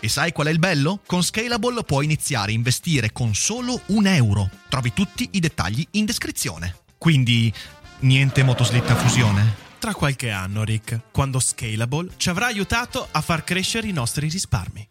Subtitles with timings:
[0.00, 1.00] E sai qual è il bello?
[1.06, 4.50] Con Scalable puoi iniziare a investire con solo un euro.
[4.68, 6.76] Trovi tutti i dettagli in descrizione.
[6.98, 7.52] Quindi,
[8.00, 9.62] niente motoslitta fusione?
[9.78, 14.88] Tra qualche anno, Rick, quando Scalable ci avrà aiutato a far crescere i nostri risparmi.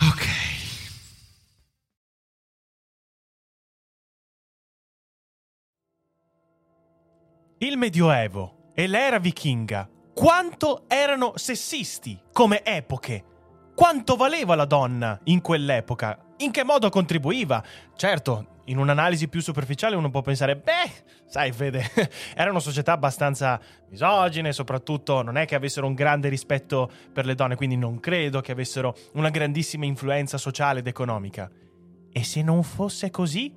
[0.00, 0.26] Ok.
[7.60, 13.24] Il Medioevo e l'era vichinga quanto erano sessisti come epoche
[13.78, 16.18] quanto valeva la donna in quell'epoca?
[16.38, 17.62] In che modo contribuiva?
[17.94, 21.88] Certo, in un'analisi più superficiale uno può pensare, beh, sai Fede,
[22.34, 27.36] era una società abbastanza misogine, soprattutto non è che avessero un grande rispetto per le
[27.36, 31.48] donne, quindi non credo che avessero una grandissima influenza sociale ed economica.
[32.10, 33.54] E se non fosse così?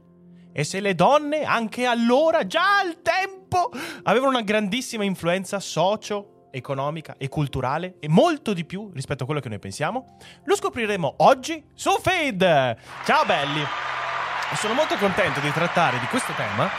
[0.53, 3.71] E se le donne, anche allora, già al tempo,
[4.03, 9.41] avevano una grandissima influenza socio economica e culturale e molto di più rispetto a quello
[9.41, 10.17] che noi pensiamo?
[10.43, 12.77] Lo scopriremo oggi su Fade!
[13.05, 13.61] Ciao belli!
[14.55, 16.69] Sono molto contento di trattare di questo tema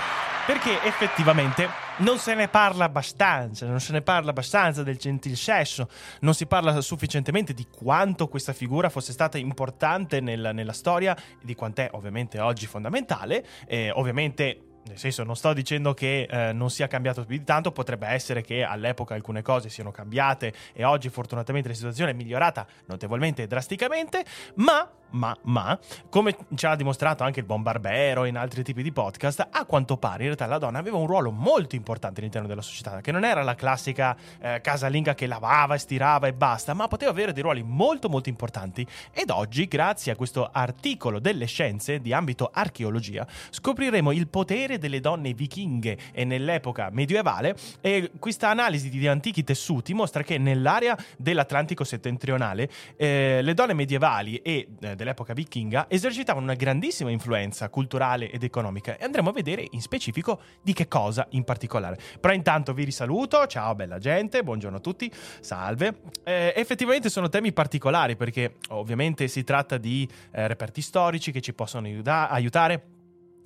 [0.47, 5.89] perché effettivamente non se ne parla abbastanza, non se ne parla abbastanza del gentil sesso,
[6.21, 11.45] non si parla sufficientemente di quanto questa figura fosse stata importante nel, nella storia e
[11.45, 13.47] di quant'è ovviamente oggi fondamentale.
[13.67, 17.73] E ovviamente nel senso, non sto dicendo che eh, non sia cambiato più di tanto,
[17.73, 22.67] potrebbe essere che all'epoca alcune cose siano cambiate e oggi fortunatamente la situazione è migliorata
[22.87, 24.25] notevolmente e drasticamente,
[24.57, 25.79] ma ma, ma,
[26.09, 29.97] come ci ha dimostrato anche il buon Barbero in altri tipi di podcast, a quanto
[29.97, 33.25] pare in realtà la donna aveva un ruolo molto importante all'interno della società, che non
[33.25, 37.43] era la classica eh, casalinga che lavava e stirava e basta, ma poteva avere dei
[37.43, 38.87] ruoli molto molto importanti.
[39.13, 45.01] Ed oggi, grazie a questo articolo delle scienze di ambito archeologia, scopriremo il potere delle
[45.01, 51.85] donne vichinghe e nell'epoca medievale e questa analisi di antichi tessuti mostra che nell'area dell'Atlantico
[51.85, 58.43] settentrionale eh, le donne medievali e eh, dell'epoca vichinga esercitavano una grandissima influenza culturale ed
[58.43, 61.99] economica e andremo a vedere in specifico di che cosa in particolare.
[62.21, 66.01] Però intanto vi risaluto, ciao bella gente, buongiorno a tutti, salve.
[66.25, 71.53] Eh, effettivamente sono temi particolari perché ovviamente si tratta di eh, reperti storici che ci
[71.53, 72.92] possono aiuta- aiutare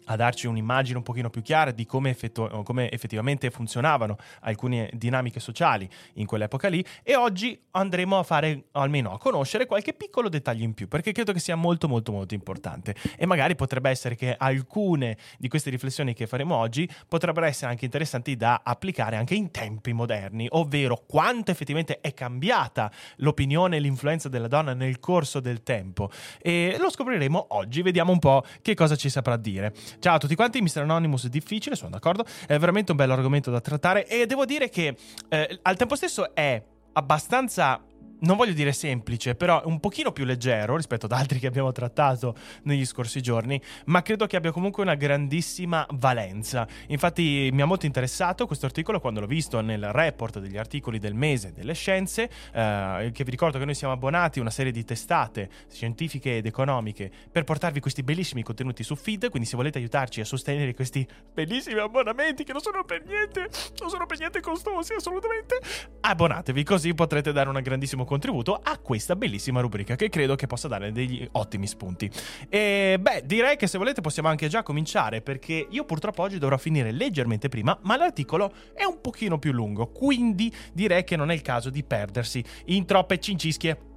[0.06, 5.40] a darci un'immagine un pochino più chiara di come, effettu- come, effettivamente funzionavano alcune dinamiche
[5.40, 10.64] sociali in quell'epoca lì e oggi andremo a fare almeno a conoscere qualche piccolo dettaglio
[10.64, 12.94] in più perché credo che sia molto molto molto importante.
[13.16, 17.84] E magari potrebbe essere che alcune di queste riflessioni che faremo oggi potrebbero essere anche
[17.84, 24.28] interessanti da applicare anche in tempi moderni ovvero quanto effettivamente è cambiata l'opinione e l'influenza
[24.28, 26.10] della donna nel corso del tempo.
[26.40, 30.34] E lo scopriremo oggi vediamo un po' che cosa ci saprà dire Ciao a tutti
[30.34, 30.80] quanti, Mr.
[30.82, 34.68] Anonymous è difficile, sono d'accordo, è veramente un bello argomento da trattare e devo dire
[34.68, 34.96] che
[35.28, 36.62] eh, al tempo stesso è
[36.92, 37.82] abbastanza
[38.20, 42.34] non voglio dire semplice, però un pochino più leggero rispetto ad altri che abbiamo trattato
[42.62, 46.66] negli scorsi giorni, ma credo che abbia comunque una grandissima valenza.
[46.88, 51.14] Infatti mi ha molto interessato questo articolo quando l'ho visto nel report degli articoli del
[51.14, 54.84] mese delle scienze, eh, che vi ricordo che noi siamo abbonati a una serie di
[54.84, 60.20] testate scientifiche ed economiche per portarvi questi bellissimi contenuti su feed, quindi se volete aiutarci
[60.20, 63.48] a sostenere questi bellissimi abbonamenti che non sono per niente,
[63.80, 65.60] non sono per niente costosi assolutamente,
[66.00, 68.15] abbonatevi così potrete dare un grandissimo contributo
[68.62, 72.10] a questa bellissima rubrica che credo che possa dare degli ottimi spunti.
[72.48, 76.56] E beh, direi che se volete possiamo anche già cominciare perché io purtroppo oggi dovrò
[76.56, 81.34] finire leggermente prima, ma l'articolo è un pochino più lungo, quindi direi che non è
[81.34, 83.94] il caso di perdersi in troppe cincischie.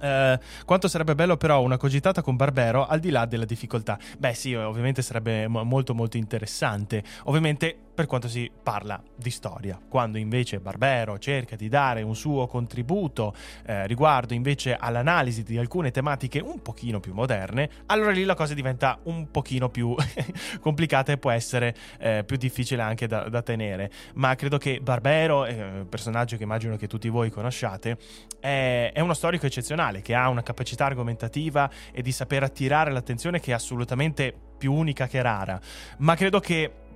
[0.00, 3.98] Uh, quanto sarebbe bello però una cogitata con Barbero al di là della difficoltà.
[4.16, 7.02] Beh sì, ovviamente sarebbe mo- molto molto interessante.
[7.24, 9.76] Ovviamente per quanto si parla di storia.
[9.88, 13.34] Quando invece Barbero cerca di dare un suo contributo
[13.66, 18.54] eh, riguardo invece all'analisi di alcune tematiche un pochino più moderne, allora lì la cosa
[18.54, 19.96] diventa un pochino più
[20.62, 23.90] complicata e può essere eh, più difficile anche da, da, tenere.
[24.14, 27.98] Ma credo che Barbero, eh, personaggio che immagino che tutti voi conosciate,
[28.38, 33.40] è, è uno storico eccezionale che ha una capacità argomentativa e di saper attirare l'attenzione
[33.40, 35.60] che è assolutamente più unica che rara.
[35.98, 36.86] Ma credo che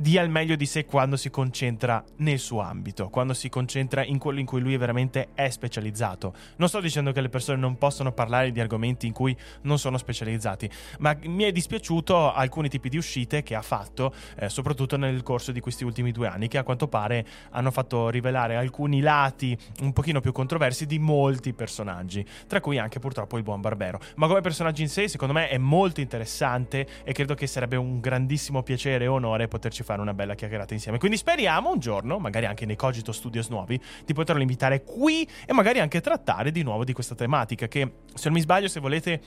[0.00, 4.16] dia il meglio di sé quando si concentra nel suo ambito, quando si concentra in
[4.16, 6.32] quello in cui lui veramente è specializzato.
[6.56, 9.98] Non sto dicendo che le persone non possono parlare di argomenti in cui non sono
[9.98, 10.70] specializzati,
[11.00, 15.52] ma mi è dispiaciuto alcuni tipi di uscite che ha fatto, eh, soprattutto nel corso
[15.52, 19.92] di questi ultimi due anni, che a quanto pare hanno fatto rivelare alcuni lati un
[19.92, 24.00] pochino più controversi di molti personaggi, tra cui anche purtroppo il buon Barbero.
[24.16, 28.00] Ma come personaggio in sé, secondo me è molto interessante e credo che sarebbe un
[28.00, 30.98] grandissimo piacere e onore poterci fare fare una bella chiacchierata insieme.
[30.98, 35.52] Quindi speriamo un giorno, magari anche nei Cogito Studios nuovi, di poterlo invitare qui e
[35.52, 39.20] magari anche trattare di nuovo di questa tematica che, se non mi sbaglio, se volete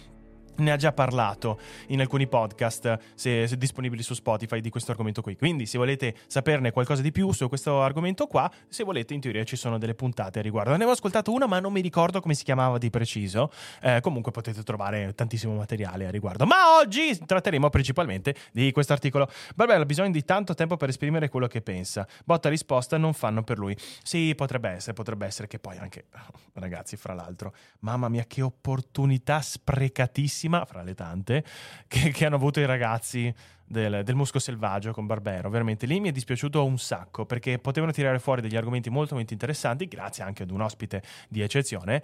[0.57, 5.21] ne ha già parlato in alcuni podcast se, se, disponibili su Spotify di questo argomento
[5.21, 5.35] qui.
[5.35, 9.43] Quindi se volete saperne qualcosa di più su questo argomento qua se volete in teoria
[9.43, 10.69] ci sono delle puntate a riguardo.
[10.71, 13.51] Ne avevo ascoltato una ma non mi ricordo come si chiamava di preciso.
[13.81, 16.45] Eh, comunque potete trovare tantissimo materiale a riguardo.
[16.45, 19.29] Ma oggi tratteremo principalmente di questo articolo.
[19.55, 22.07] Barbella ha bisogno di tanto tempo per esprimere quello che pensa.
[22.25, 23.75] Botta risposta non fanno per lui.
[24.03, 26.05] Sì potrebbe essere potrebbe essere che poi anche
[26.53, 31.43] ragazzi fra l'altro mamma mia che opportunità sprecatissima bellissima, fra le tante,
[31.87, 33.33] che, che hanno avuto i ragazzi
[33.65, 35.49] del, del, Musco Selvaggio con Barbero.
[35.49, 39.33] Veramente lì mi è dispiaciuto un sacco perché potevano tirare fuori degli argomenti molto, molto
[39.33, 42.03] interessanti, grazie anche ad un ospite di eccezione,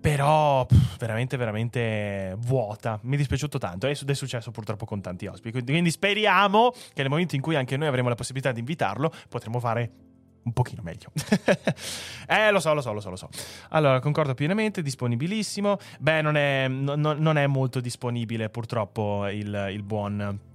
[0.00, 2.98] però pff, veramente, veramente vuota.
[3.02, 5.50] Mi è dispiaciuto tanto ed è successo purtroppo con tanti ospiti.
[5.50, 9.12] Quindi, quindi speriamo che nel momento in cui anche noi avremo la possibilità di invitarlo,
[9.28, 10.08] potremo fare
[10.50, 11.10] un pochino meglio.
[12.26, 13.28] eh, lo so, lo so, lo so, lo so.
[13.70, 15.78] Allora, concordo pienamente, disponibilissimo.
[15.98, 20.48] Beh, non è, no, non è molto disponibile purtroppo il, il buon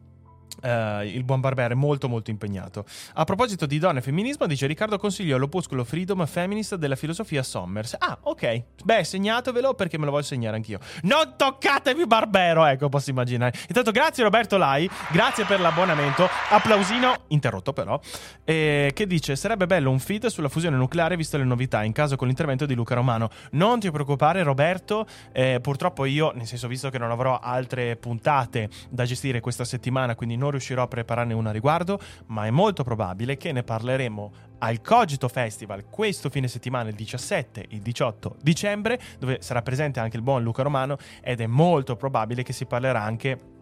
[0.61, 2.85] Uh, il buon Barbero è molto molto impegnato.
[3.13, 7.95] A proposito di donne e femminismo, dice Riccardo consiglio l'opuscolo Freedom Feminist della filosofia Sommers.
[7.99, 8.63] Ah, ok.
[8.83, 10.79] Beh, segnatevelo perché me lo voglio segnare anch'io.
[11.03, 13.53] Non toccatemi Barbero, ecco, posso immaginare.
[13.67, 16.27] Intanto grazie Roberto Lai, grazie per l'abbonamento.
[16.49, 17.99] Applausino, interrotto però,
[18.43, 22.15] eh, che dice sarebbe bello un feed sulla fusione nucleare visto le novità, in caso
[22.15, 23.29] con l'intervento di Luca Romano.
[23.51, 28.69] Non ti preoccupare Roberto, eh, purtroppo io, nel senso visto che non avrò altre puntate
[28.89, 32.51] da gestire questa settimana, quindi non non riuscirò a prepararne una a riguardo, ma è
[32.51, 37.81] molto probabile che ne parleremo al Cogito Festival questo fine settimana, il 17 e il
[37.81, 42.53] 18 dicembre, dove sarà presente anche il buon Luca Romano ed è molto probabile che
[42.53, 43.53] si parlerà anche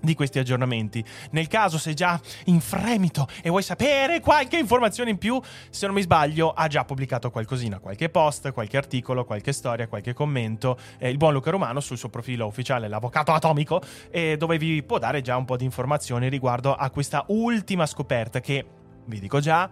[0.00, 1.04] di questi aggiornamenti.
[1.30, 5.94] Nel caso sei già in fremito e vuoi sapere qualche informazione in più, se non
[5.94, 11.08] mi sbaglio ha già pubblicato qualcosina, qualche post, qualche articolo, qualche storia, qualche commento, eh,
[11.08, 13.80] il buon Luca Romano sul suo profilo ufficiale L'Avvocato Atomico,
[14.10, 18.40] eh, dove vi può dare già un po' di informazioni riguardo a questa ultima scoperta
[18.40, 18.64] che,
[19.06, 19.70] vi dico già,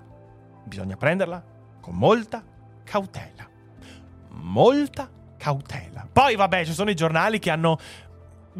[0.65, 1.43] bisogna prenderla
[1.81, 2.45] con molta
[2.85, 3.49] cautela.
[4.31, 6.09] Molta cautela.
[6.11, 7.79] Poi vabbè, ci sono i giornali che hanno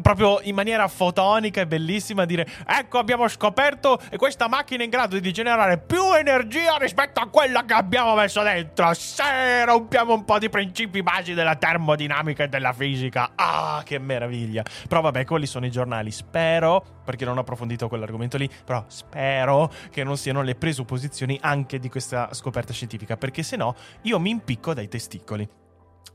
[0.01, 5.31] proprio in maniera fotonica e bellissima dire ecco abbiamo scoperto questa macchina in grado di
[5.31, 8.93] generare più energia rispetto a quella che abbiamo messo dentro.
[8.93, 13.31] Se rompiamo un po' di principi basi della termodinamica e della fisica.
[13.35, 14.63] Ah che meraviglia.
[14.87, 16.11] Però vabbè quelli sono i giornali.
[16.11, 21.79] Spero perché non ho approfondito quell'argomento lì però spero che non siano le presupposizioni anche
[21.79, 25.47] di questa scoperta scientifica perché se no io mi impicco dai testicoli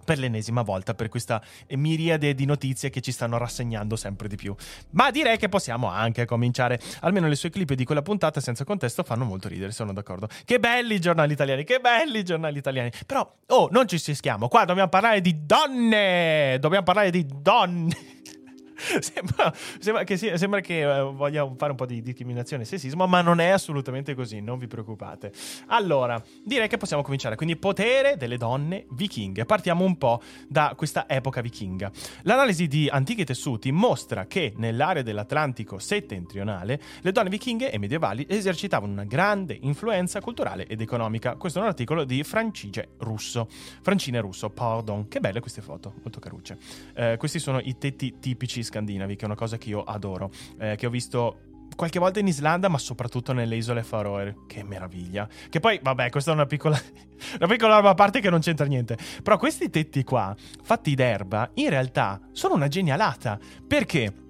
[0.04, 4.54] per l'ennesima volta per questa miriade di notizie che ci stanno rassegnando sempre di più.
[4.90, 6.80] Ma direi che possiamo anche cominciare.
[7.00, 10.28] Almeno le sue clip di quella puntata senza contesto fanno molto ridere, sono d'accordo.
[10.44, 12.90] Che belli i giornali italiani, che belli i giornali italiani.
[13.04, 16.56] Però, oh, non ci schiamo, qua dobbiamo parlare di donne!
[16.58, 18.16] Dobbiamo parlare di donne!
[19.00, 23.06] sembra, sembra, che, sia, sembra che uh, voglia fare un po' di discriminazione e sessismo,
[23.06, 25.32] ma non è assolutamente così, non vi preoccupate.
[25.66, 27.34] Allora, direi che possiamo cominciare.
[27.34, 29.44] Quindi, potere delle donne vichinghe.
[29.44, 31.90] Partiamo un po' da questa epoca vichinga.
[32.22, 38.92] L'analisi di antichi tessuti mostra che nell'area dell'Atlantico settentrionale le donne vichinghe e medievali esercitavano
[38.92, 41.34] una grande influenza culturale ed economica.
[41.34, 43.48] Questo è un articolo di Francige Russo.
[43.82, 45.08] Francine Russo, pardon.
[45.08, 46.58] Che belle queste foto, molto carucce.
[46.94, 50.76] Eh, questi sono i tetti tipici scandinavi, che è una cosa che io adoro, eh,
[50.76, 51.40] che ho visto
[51.74, 54.36] qualche volta in Islanda, ma soprattutto nelle isole Faroe.
[54.46, 55.28] Che meraviglia.
[55.48, 56.78] Che poi, vabbè, questa è una piccola,
[57.38, 58.96] una piccola roba a parte che non c'entra niente.
[59.22, 63.38] Però questi tetti qua, fatti d'erba, in realtà sono una genialata.
[63.66, 64.26] Perché?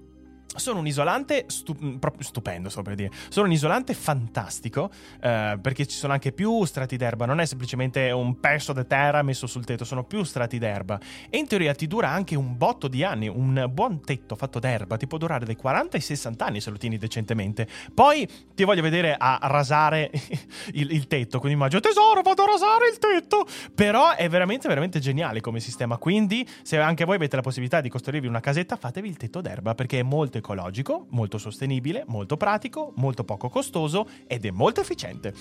[0.58, 3.10] Sono un isolante stu- proprio stupendo, so per dire.
[3.28, 7.26] Sono un isolante fantastico eh, perché ci sono anche più strati d'erba.
[7.26, 10.98] Non è semplicemente un pezzo di terra messo sul tetto, sono più strati d'erba.
[11.30, 13.28] E in teoria ti dura anche un botto di anni.
[13.28, 16.76] Un buon tetto fatto d'erba ti può durare dai 40 ai 60 anni se lo
[16.76, 17.66] tieni decentemente.
[17.94, 20.10] Poi ti voglio vedere a rasare
[20.74, 21.38] il, il tetto.
[21.38, 23.46] Quindi immagino, tesoro, vado a rasare il tetto.
[23.74, 25.96] Però è veramente, veramente geniale come sistema.
[25.98, 29.74] Quindi, se anche voi avete la possibilità di costruirvi una casetta, fatevi il tetto d'erba
[29.74, 34.80] perché è molto economico ecologico, molto sostenibile, molto pratico, molto poco costoso ed è molto
[34.80, 35.34] efficiente.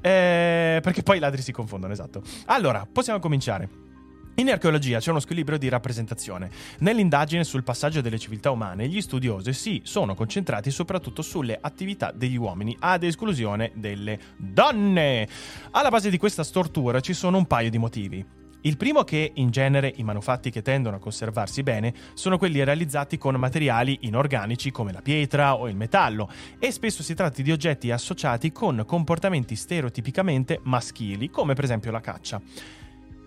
[0.00, 2.22] Eh, perché poi i ladri si confondono, esatto.
[2.46, 3.84] Allora, possiamo cominciare.
[4.38, 6.50] In archeologia c'è uno squilibrio di rappresentazione.
[6.80, 12.36] Nell'indagine sul passaggio delle civiltà umane, gli studiosi si sono concentrati soprattutto sulle attività degli
[12.36, 15.28] uomini, ad esclusione delle donne.
[15.70, 18.44] Alla base di questa stortura ci sono un paio di motivi.
[18.66, 23.16] Il primo che in genere i manufatti che tendono a conservarsi bene sono quelli realizzati
[23.16, 27.92] con materiali inorganici come la pietra o il metallo e spesso si tratta di oggetti
[27.92, 32.42] associati con comportamenti stereotipicamente maschili come per esempio la caccia.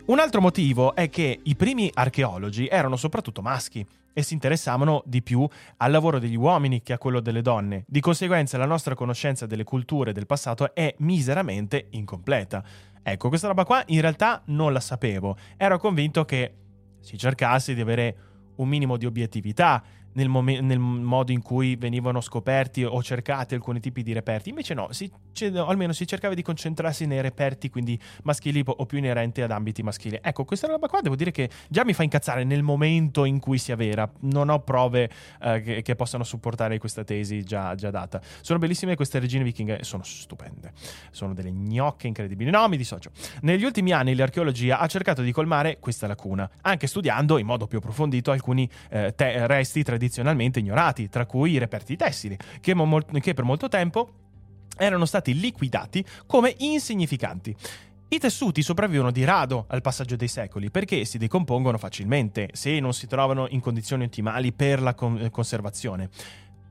[0.07, 5.21] Un altro motivo è che i primi archeologi erano soprattutto maschi e si interessavano di
[5.21, 7.85] più al lavoro degli uomini che a quello delle donne.
[7.87, 12.63] Di conseguenza la nostra conoscenza delle culture del passato è miseramente incompleta.
[13.01, 15.37] Ecco, questa roba qua in realtà non la sapevo.
[15.57, 16.53] Ero convinto che
[16.99, 18.15] si cercasse di avere
[18.55, 19.81] un minimo di obiettività
[20.19, 24.49] nel, mom- nel, modo in cui venivano scoperti o cercati alcuni tipi di reperti.
[24.49, 28.97] Invece no, si, c- almeno si cercava di concentrarsi nei reperti, quindi maschili o più
[28.97, 30.19] inerenti ad ambiti maschili.
[30.21, 33.57] Ecco, questa roba qua devo dire che già mi fa incazzare nel momento in cui
[33.57, 34.09] si avvera.
[34.21, 35.09] Non ho prove
[35.41, 38.21] eh, che, che, possano supportare questa tesi già, già, data.
[38.41, 40.73] Sono bellissime queste regine vichinghe, sono stupende.
[41.11, 42.51] Sono delle gnocche incredibili.
[42.51, 43.11] No, mi dissocio.
[43.41, 47.77] Negli ultimi anni l'archeologia ha cercato di colmare questa lacuna, anche studiando in modo più
[47.77, 53.05] approfondito alcuni eh, te- resti tradizionali tradizionalmente ignorati, tra cui i reperti tessili, che, mo-
[53.21, 54.09] che per molto tempo
[54.77, 57.55] erano stati liquidati come insignificanti.
[58.11, 62.93] I tessuti sopravvivono di rado al passaggio dei secoli perché si decompongono facilmente se non
[62.93, 66.09] si trovano in condizioni ottimali per la con- conservazione.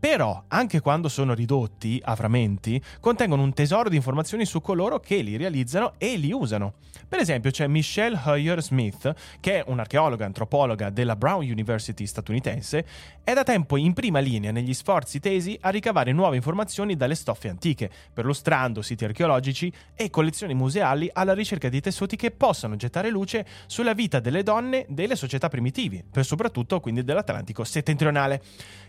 [0.00, 5.16] Però, anche quando sono ridotti a frammenti, contengono un tesoro di informazioni su coloro che
[5.22, 6.74] li realizzano e li usano.
[7.08, 12.86] Per esempio, c'è Michelle Hoyer Smith, che è un'archeologa antropologa della Brown University statunitense,
[13.24, 17.48] è da tempo in prima linea negli sforzi tesi a ricavare nuove informazioni dalle stoffe
[17.48, 23.44] antiche, perlustrando siti archeologici e collezioni museali alla ricerca di tessuti che possano gettare luce
[23.66, 28.42] sulla vita delle donne delle società primitivi, per soprattutto quindi dell'Atlantico settentrionale.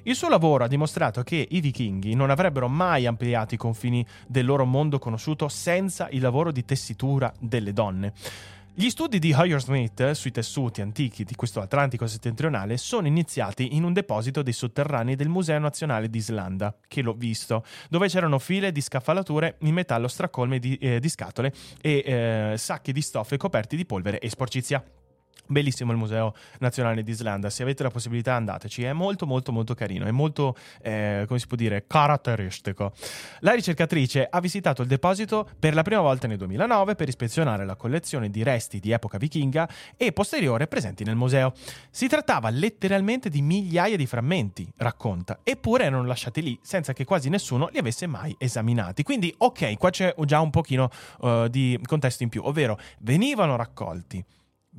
[0.04, 4.46] Il suo lavoro ha dimostrato che i vichinghi non avrebbero mai ampliato i confini del
[4.46, 8.14] loro mondo conosciuto senza il lavoro di tessitura delle donne.
[8.74, 13.84] Gli studi di Hoyer Smith sui tessuti antichi di questo Atlantico settentrionale sono iniziati in
[13.84, 18.80] un deposito dei sotterranei del Museo Nazionale d'Islanda, che l'ho visto, dove c'erano file di
[18.80, 23.86] scaffalature in metallo stracolme di, eh, di scatole e eh, sacchi di stoffe coperti di
[23.86, 24.82] polvere e sporcizia.
[25.52, 30.06] Bellissimo il Museo Nazionale d'Islanda, se avete la possibilità andateci, è molto molto molto carino,
[30.06, 32.94] è molto, eh, come si può dire, caratteristico.
[33.40, 37.76] La ricercatrice ha visitato il deposito per la prima volta nel 2009 per ispezionare la
[37.76, 41.54] collezione di resti di epoca vichinga e posteriore presenti nel museo.
[41.90, 47.30] Si trattava letteralmente di migliaia di frammenti, racconta, eppure erano lasciati lì senza che quasi
[47.30, 49.02] nessuno li avesse mai esaminati.
[49.02, 50.92] Quindi ok, qua c'è già un pochino
[51.22, 54.24] uh, di contesto in più, ovvero venivano raccolti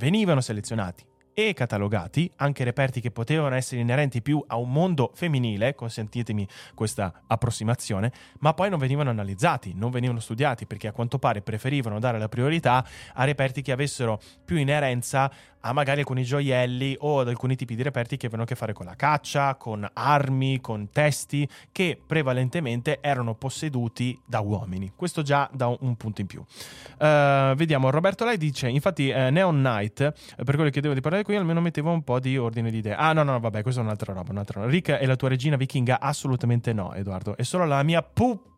[0.01, 1.05] venivano selezionati
[1.35, 7.23] e catalogati anche reperti che potevano essere inerenti più a un mondo femminile, consentitemi questa
[7.27, 12.19] approssimazione, ma poi non venivano analizzati, non venivano studiati perché a quanto pare preferivano dare
[12.19, 15.31] la priorità a reperti che avessero più inerenza
[15.61, 18.73] a magari alcuni gioielli o ad alcuni tipi di reperti che avevano a che fare
[18.73, 24.93] con la caccia, con armi, con testi che prevalentemente erano posseduti da uomini.
[24.95, 26.41] Questo già da un, punto in più.
[26.41, 31.01] Uh, vediamo, Roberto Lai dice, infatti uh, Neon Knight, eh, per quello che devo di
[31.01, 32.95] parlare qui, almeno mettevo un po' di ordine di idee.
[32.95, 34.73] Ah no, no, vabbè, questa è un'altra roba, un'altra roba.
[34.73, 36.01] Rick è la tua regina vichinga?
[36.01, 37.37] Assolutamente no, Edoardo.
[37.37, 38.49] È solo la mia pu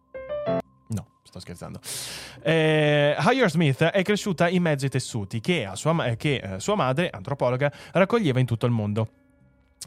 [1.22, 1.80] sto scherzando.
[2.42, 7.10] Eh, Hire Smith è cresciuta in mezzo ai tessuti che, sua, che eh, sua madre,
[7.10, 9.08] antropologa, raccoglieva in tutto il mondo.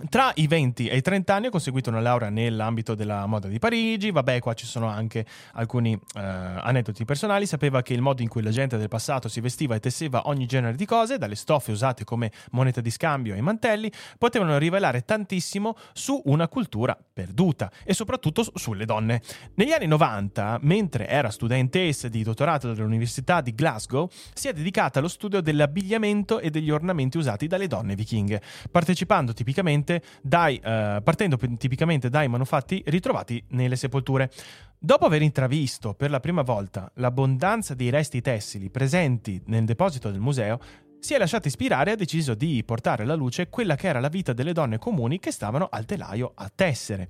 [0.09, 3.59] Tra i 20 e i 30 anni ho conseguito una laurea nell'ambito della moda di
[3.59, 8.27] Parigi, vabbè qua ci sono anche alcuni eh, aneddoti personali, sapeva che il modo in
[8.27, 11.71] cui la gente del passato si vestiva e tesseva ogni genere di cose, dalle stoffe
[11.71, 17.93] usate come moneta di scambio ai mantelli, potevano rivelare tantissimo su una cultura perduta e
[17.93, 19.21] soprattutto sulle donne.
[19.53, 25.07] Negli anni 90, mentre era studentessa di dottorato dell'Università di Glasgow, si è dedicata allo
[25.07, 31.37] studio dell'abbigliamento e degli ornamenti usati dalle donne vichinghe, partecipando tipicamente tipicamente dai, eh, partendo
[31.57, 34.31] tipicamente dai manufatti ritrovati nelle sepolture.
[34.77, 40.19] Dopo aver intravisto per la prima volta l'abbondanza di resti tessili presenti nel deposito del
[40.19, 40.59] museo,
[40.99, 44.09] si è lasciato ispirare e ha deciso di portare alla luce quella che era la
[44.09, 47.09] vita delle donne comuni che stavano al telaio a tessere.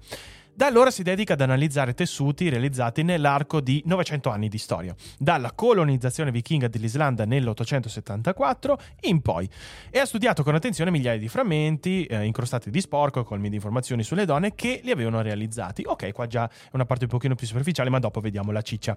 [0.58, 5.52] Da allora si dedica ad analizzare tessuti realizzati nell'arco di 900 anni di storia, dalla
[5.52, 9.50] colonizzazione vichinga dell'Islanda nell'874 in poi,
[9.90, 14.02] e ha studiato con attenzione migliaia di frammenti eh, incrostati di sporco colmi di informazioni
[14.04, 15.84] sulle donne che li avevano realizzati.
[15.86, 18.96] Ok, qua già è una parte un pochino più superficiale, ma dopo vediamo la ciccia.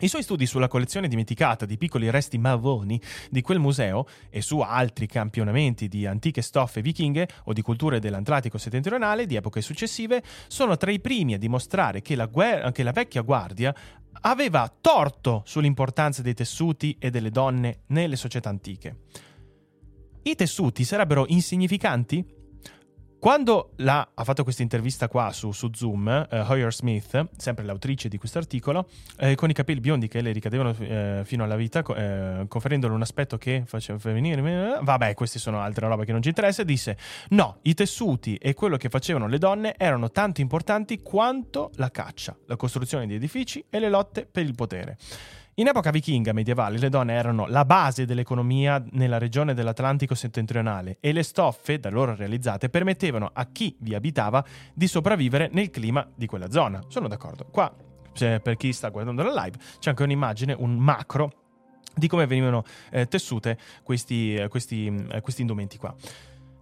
[0.00, 4.58] I suoi studi sulla collezione dimenticata di piccoli resti mavoni di quel museo e su
[4.58, 10.76] altri campionamenti di antiche stoffe vichinghe o di culture dell'Atlantico settentrionale di epoche successive sono
[10.76, 13.72] tra i primi a dimostrare che la, guerra, che la vecchia guardia
[14.22, 18.96] aveva torto sull'importanza dei tessuti e delle donne nelle società antiche.
[20.22, 22.40] I tessuti sarebbero insignificanti?
[23.22, 28.08] Quando la, ha fatto questa intervista qua su, su Zoom, uh, Hoyer Smith, sempre l'autrice
[28.08, 31.84] di questo articolo, eh, con i capelli biondi che le ricadevano eh, fino alla vita,
[31.84, 36.30] eh, conferendole un aspetto che faceva venire, vabbè, queste sono altre robe che non ci
[36.30, 36.98] interessa, disse
[37.28, 42.36] no, i tessuti e quello che facevano le donne erano tanto importanti quanto la caccia,
[42.46, 44.96] la costruzione di edifici e le lotte per il potere.
[45.56, 51.12] In epoca vichinga medievale le donne erano la base dell'economia nella regione dell'Atlantico settentrionale e
[51.12, 54.42] le stoffe da loro realizzate permettevano a chi vi abitava
[54.72, 56.82] di sopravvivere nel clima di quella zona.
[56.88, 57.44] Sono d'accordo.
[57.50, 57.70] Qua,
[58.14, 61.32] per chi sta guardando la live, c'è anche un'immagine, un macro
[61.94, 65.94] di come venivano eh, tessute questi, eh, questi, eh, questi indumenti qua.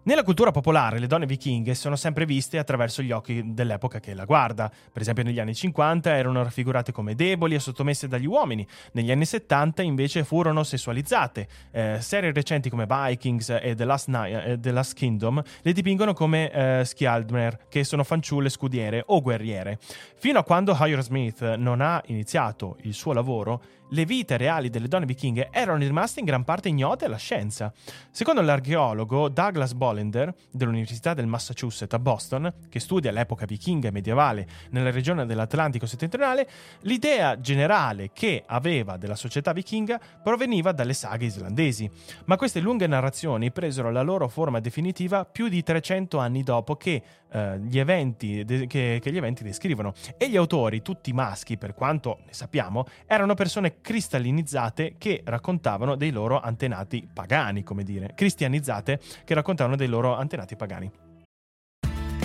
[0.03, 4.25] Nella cultura popolare le donne vichinghe sono sempre viste attraverso gli occhi dell'epoca che la
[4.25, 4.71] guarda.
[4.91, 9.27] Per esempio negli anni 50 erano raffigurate come deboli e sottomesse dagli uomini, negli anni
[9.27, 11.49] 70 invece furono sessualizzate.
[11.71, 16.15] Eh, serie recenti come Vikings e The Last, Night, eh, The Last Kingdom le dipingono
[16.15, 19.79] come eh, Skjaldmer, che sono fanciulle scudiere o guerriere.
[20.17, 23.61] Fino a quando Hire Smith non ha iniziato il suo lavoro,
[23.91, 27.73] le vite reali delle donne vichinghe erano rimaste in gran parte ignote alla scienza.
[28.11, 34.47] Secondo l'archeologo Douglas Bollinger dell'Università del Massachusetts a Boston, che studia l'epoca vichinga e medievale
[34.71, 36.49] nella regione dell'Atlantico settentrionale,
[36.83, 41.91] l'idea generale che aveva della società vichinga proveniva dalle saghe islandesi.
[42.27, 47.03] Ma queste lunghe narrazioni presero la loro forma definitiva più di 300 anni dopo che,
[47.31, 49.93] eh, gli, eventi de- che, che gli eventi descrivono.
[50.17, 56.11] E gli autori, tutti maschi per quanto ne sappiamo, erano persone cristallinizzate che raccontavano dei
[56.11, 60.91] loro antenati pagani, come dire, cristianizzate che raccontavano dei loro antenati pagani.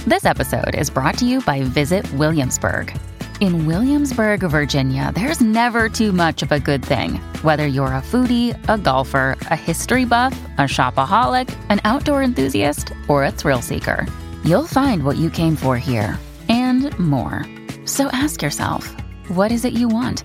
[0.07, 2.93] This episode is brought to you by Visit Williamsburg.
[3.41, 7.19] In Williamsburg, Virginia, there's never too much of a good thing.
[7.41, 13.25] Whether you're a foodie, a golfer, a history buff, a shopaholic, an outdoor enthusiast, or
[13.25, 14.05] a thrill seeker,
[14.43, 17.45] you'll find what you came for here and more.
[17.85, 18.95] So ask yourself,
[19.29, 20.23] what is it you want?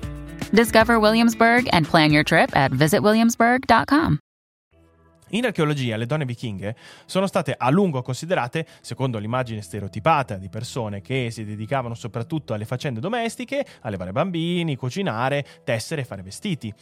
[0.53, 4.19] Discover Williamsburg and plan your trip at visitwilliamsburg.com.
[5.33, 6.75] In archeologia le donne vichinghe
[7.07, 12.65] sono state a lungo considerate, secondo l'immagine stereotipata di persone che si dedicavano soprattutto alle
[12.65, 16.75] faccende domestiche, allevare bambini, cucinare, tessere e fare vestiti.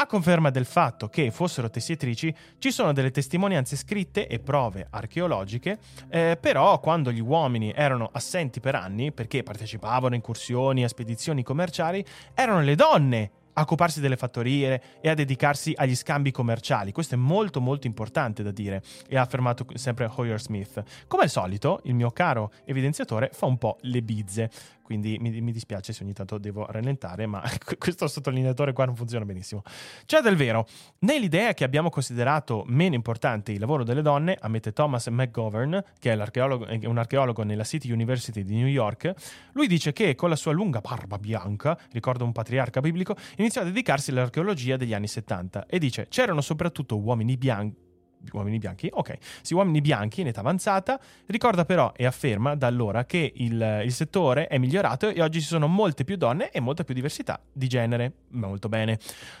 [0.00, 5.78] A conferma del fatto che fossero tessitrici, ci sono delle testimonianze scritte e prove archeologiche,
[6.08, 11.42] eh, però quando gli uomini erano assenti per anni, perché partecipavano a incursioni a spedizioni
[11.42, 16.92] commerciali, erano le donne a occuparsi delle fattorie e a dedicarsi agli scambi commerciali.
[16.92, 20.82] Questo è molto molto importante da dire e ha affermato sempre Hoyer Smith.
[21.08, 24.50] Come al solito, il mio caro evidenziatore fa un po' le bizze
[24.90, 27.40] quindi mi, mi, dispiace se ogni tanto devo rallentare, ma
[27.78, 29.62] questo sottolineatore qua non funziona benissimo.
[30.04, 30.66] C'è del vero.
[31.00, 36.86] Nell'idea che abbiamo considerato meno importante il lavoro delle donne, ammette Thomas McGovern, che è,
[36.86, 39.14] un archeologo nella City University di New York,
[39.52, 43.64] lui dice che con la sua lunga barba bianca, ricorda un patriarca biblico, iniziò a
[43.66, 47.89] dedicarsi all'archeologia degli anni 70 e dice c'erano soprattutto uomini bianchi
[48.32, 53.04] uomini bianchi, ok, sì, uomini bianchi in età avanzata, ricorda però e afferma da allora
[53.04, 56.84] che il, il, settore è migliorato e oggi ci sono molte più donne e molta
[56.84, 58.98] più diversità di genere, molto bene.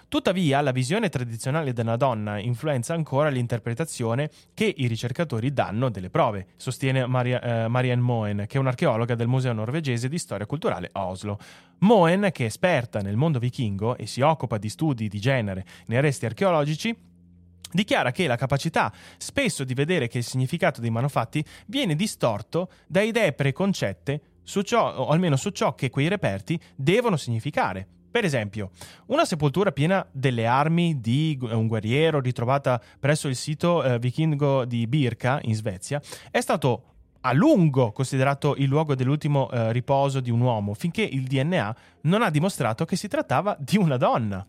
[0.08, 6.48] Tuttavia la visione tradizionale della donna influenza ancora l'interpretazione che i ricercatori danno delle prove,
[6.56, 11.06] sostiene Maria, eh, Marianne Moen, che è un'archeologa del Museo norvegese di storia culturale a
[11.06, 11.38] Oslo.
[11.80, 16.00] Moen, che è esperta nel mondo vichingo e si occupa di studi di genere nei
[16.00, 16.94] resti archeologici,
[17.72, 23.00] dichiara che la capacità spesso di vedere che il significato dei manufatti viene distorto da
[23.02, 27.86] idee preconcette su ciò, o almeno su ciò che quei reperti devono significare.
[28.10, 28.70] Per esempio,
[29.06, 34.88] una sepoltura piena delle armi di un guerriero ritrovata presso il sito eh, vichingo di
[34.88, 36.02] Birka in Svezia
[36.32, 36.84] è stato
[37.20, 42.22] a lungo considerato il luogo dell'ultimo eh, riposo di un uomo, finché il DNA non
[42.22, 44.44] ha dimostrato che si trattava di una donna.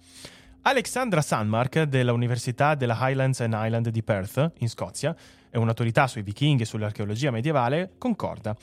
[0.64, 5.16] Alexandra Sandmark dell'Università della Highlands and Island di Perth, in Scozia,
[5.50, 8.56] è un'autorità sui vichinghi e sull'archeologia medievale, concorda.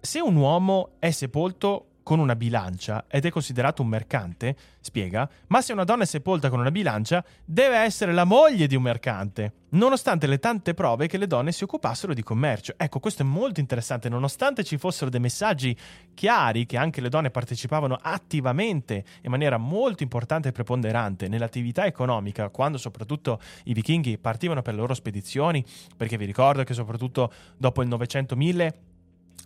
[0.00, 5.60] Se un uomo è sepolto con una bilancia ed è considerato un mercante, spiega, ma
[5.62, 9.52] se una donna è sepolta con una bilancia, deve essere la moglie di un mercante,
[9.70, 12.74] nonostante le tante prove che le donne si occupassero di commercio.
[12.76, 15.76] Ecco, questo è molto interessante, nonostante ci fossero dei messaggi
[16.12, 22.50] chiari che anche le donne partecipavano attivamente in maniera molto importante e preponderante nell'attività economica,
[22.50, 25.64] quando soprattutto i vichinghi partivano per le loro spedizioni,
[25.96, 28.92] perché vi ricordo che soprattutto dopo il 900-1000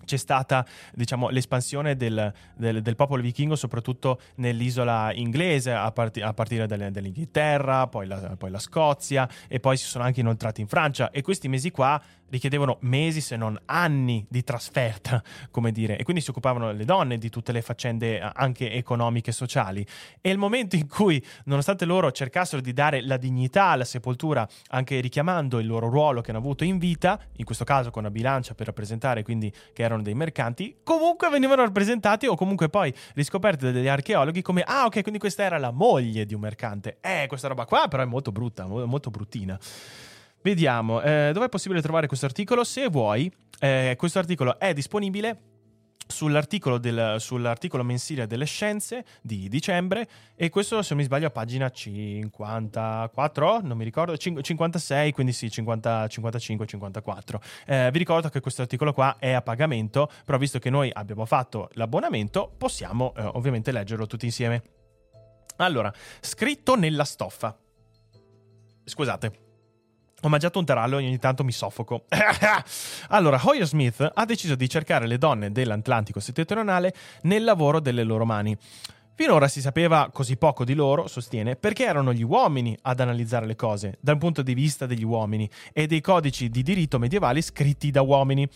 [0.08, 6.32] c'è stata diciamo, l'espansione del, del, del, popolo vichingo soprattutto nell'isola inglese a, part- a
[6.32, 11.10] partire dall'Inghilterra, poi la, poi la, Scozia e poi si sono anche inoltrati in Francia.
[11.10, 16.22] E questi mesi qua richiedevano mesi se non anni di trasferta, come dire, e quindi
[16.22, 19.86] si occupavano le donne di tutte le faccende anche economiche e sociali.
[20.20, 25.00] E il momento in cui, nonostante loro cercassero di dare la dignità alla sepoltura, anche
[25.00, 28.54] richiamando il loro ruolo che hanno avuto in vita, in questo caso con una bilancia
[28.54, 33.88] per rappresentare quindi che erano dei mercanti, comunque venivano rappresentati o comunque poi riscoperti dagli
[33.88, 36.98] archeologi come ah ok, quindi questa era la moglie di un mercante.
[37.00, 39.58] Eh, questa roba qua però è molto brutta, molto bruttina.
[40.42, 42.64] Vediamo, eh, dove è possibile trovare questo articolo?
[42.64, 45.56] Se vuoi, eh, questo articolo è disponibile
[46.10, 51.30] Sull'articolo, del, sull'articolo, mensile delle scienze di dicembre e questo se non mi sbaglio a
[51.30, 58.40] pagina 54 non mi ricordo 56 quindi sì 50, 55 54 eh, vi ricordo che
[58.40, 63.22] questo articolo qua è a pagamento però visto che noi abbiamo fatto l'abbonamento possiamo eh,
[63.34, 64.62] ovviamente leggerlo tutti insieme.
[65.56, 67.54] Allora scritto nella stoffa.
[68.84, 69.47] Scusate
[70.22, 72.04] ho mangiato un tarallo e ogni tanto mi soffoco.
[73.08, 78.24] allora, Hoyer Smith ha deciso di cercare le donne dell'Atlantico settentrionale nel lavoro delle loro
[78.24, 78.56] mani.
[79.14, 83.56] Finora si sapeva così poco di loro, sostiene, perché erano gli uomini ad analizzare le
[83.56, 88.00] cose, dal punto di vista degli uomini e dei codici di diritto medievali scritti da
[88.00, 88.48] uomini.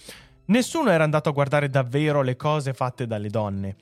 [0.46, 3.77] Nessuno era andato a guardare davvero le cose fatte dalle donne.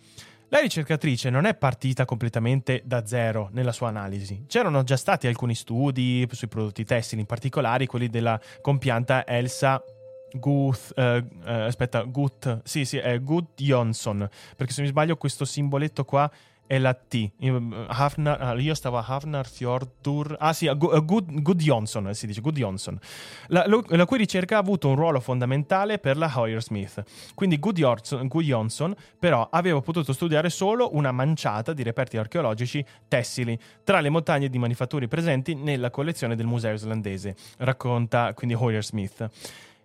[0.52, 4.46] La ricercatrice non è partita completamente da zero nella sua analisi.
[4.48, 9.80] C'erano già stati alcuni studi sui prodotti tessili, in particolare quelli della compianta Elsa
[10.32, 15.44] Guth, eh, eh, aspetta, Guth, sì, sì, è Guth Johnson, perché se mi sbaglio questo
[15.44, 16.28] simboletto qua
[16.70, 17.32] è la T.
[17.88, 20.36] Hafnar, ah, io stavo a Hafnar Fjordur.
[20.38, 22.96] Ah sì, Good, Good Johnson, si dice Good Johnson.
[23.48, 27.02] La, la, cui ricerca ha avuto un ruolo fondamentale per la Hoyer Smith.
[27.34, 32.86] Quindi Good Johnson, Good Johnson però aveva potuto studiare solo una manciata di reperti archeologici
[33.08, 38.84] tessili tra le montagne di manifatturi presenti nella collezione del museo islandese, racconta quindi Hoyer
[38.84, 39.28] Smith.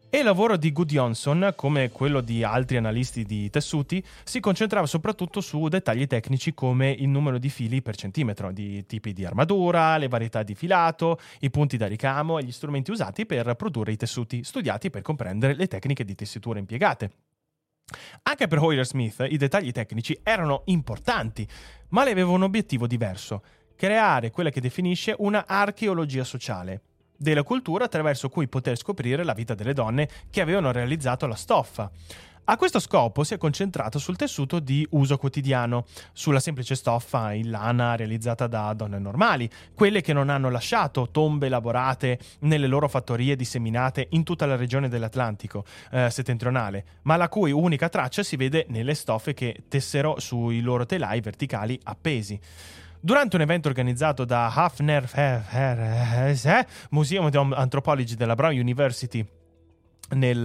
[0.09, 5.41] E il lavoro di Gudjonsson, come quello di altri analisti di tessuti, si concentrava soprattutto
[5.41, 10.07] su dettagli tecnici come il numero di fili per centimetro, di tipi di armatura, le
[10.07, 14.43] varietà di filato, i punti da ricamo e gli strumenti usati per produrre i tessuti,
[14.43, 17.11] studiati per comprendere le tecniche di tessitura impiegate.
[18.23, 21.45] Anche per Hoyer Smith i dettagli tecnici erano importanti,
[21.89, 23.43] ma le aveva un obiettivo diverso,
[23.75, 26.81] creare quella che definisce una archeologia sociale,
[27.17, 31.91] della cultura attraverso cui poter scoprire la vita delle donne che avevano realizzato la stoffa.
[32.47, 37.49] A questo scopo si è concentrato sul tessuto di uso quotidiano, sulla semplice stoffa in
[37.49, 43.35] lana realizzata da donne normali, quelle che non hanno lasciato tombe elaborate nelle loro fattorie
[43.35, 48.67] disseminate in tutta la regione dell'Atlantico eh, settentrionale, ma la cui unica traccia si vede
[48.69, 52.39] nelle stoffe che tessero sui loro telai verticali appesi.
[53.05, 59.23] Durante un evento organizzato da Hafner eh, Museum of Anthropology della Brown University
[60.11, 60.37] nel,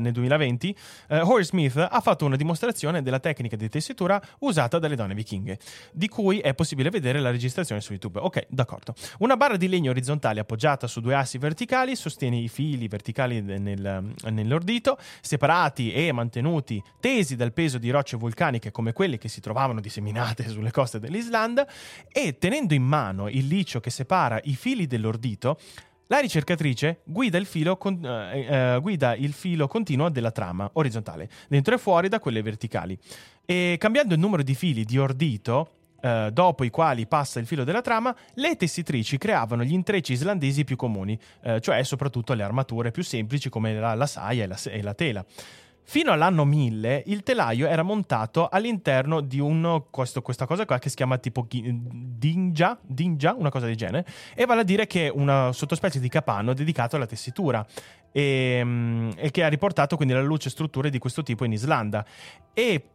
[0.00, 0.76] nel, 2020,
[1.08, 5.58] eh, Horace Smith ha fatto una dimostrazione della tecnica di tessitura usata dalle donne vichinghe,
[5.92, 8.18] di cui è possibile vedere la registrazione su YouTube.
[8.18, 8.94] Ok, d'accordo.
[9.18, 14.14] Una barra di legno orizzontale appoggiata su due assi verticali sostiene i fili verticali nel,
[14.30, 19.80] nell'ordito, separati e mantenuti, tesi dal peso di rocce vulcaniche come quelle che si trovavano
[19.80, 21.66] disseminate sulle coste dell'Islanda,
[22.10, 25.58] e tenendo in mano il licio che separa i fili dell'ordito,
[26.06, 31.28] la ricercatrice guida il, filo con, eh, eh, guida il filo continuo della trama orizzontale,
[31.48, 32.98] dentro e fuori da quelle verticali.
[33.44, 35.70] E cambiando il numero di fili di ordito,
[36.04, 40.64] eh, dopo i quali passa il filo della trama, le tessitrici creavano gli intrecci islandesi
[40.64, 44.58] più comuni, eh, cioè soprattutto le armature più semplici come la, la saia e la,
[44.66, 45.24] e la tela.
[45.86, 50.88] Fino all'anno 1000 il telaio era montato all'interno di un, questo, questa cosa qua che
[50.88, 55.10] si chiama tipo dinja, dinja, una cosa del genere, e vale a dire che è
[55.10, 57.64] una sottospecie di capanno dedicato alla tessitura.
[58.16, 62.04] e, mm, e che ha riportato quindi alla luce strutture di questo tipo in Islanda.
[62.52, 62.93] E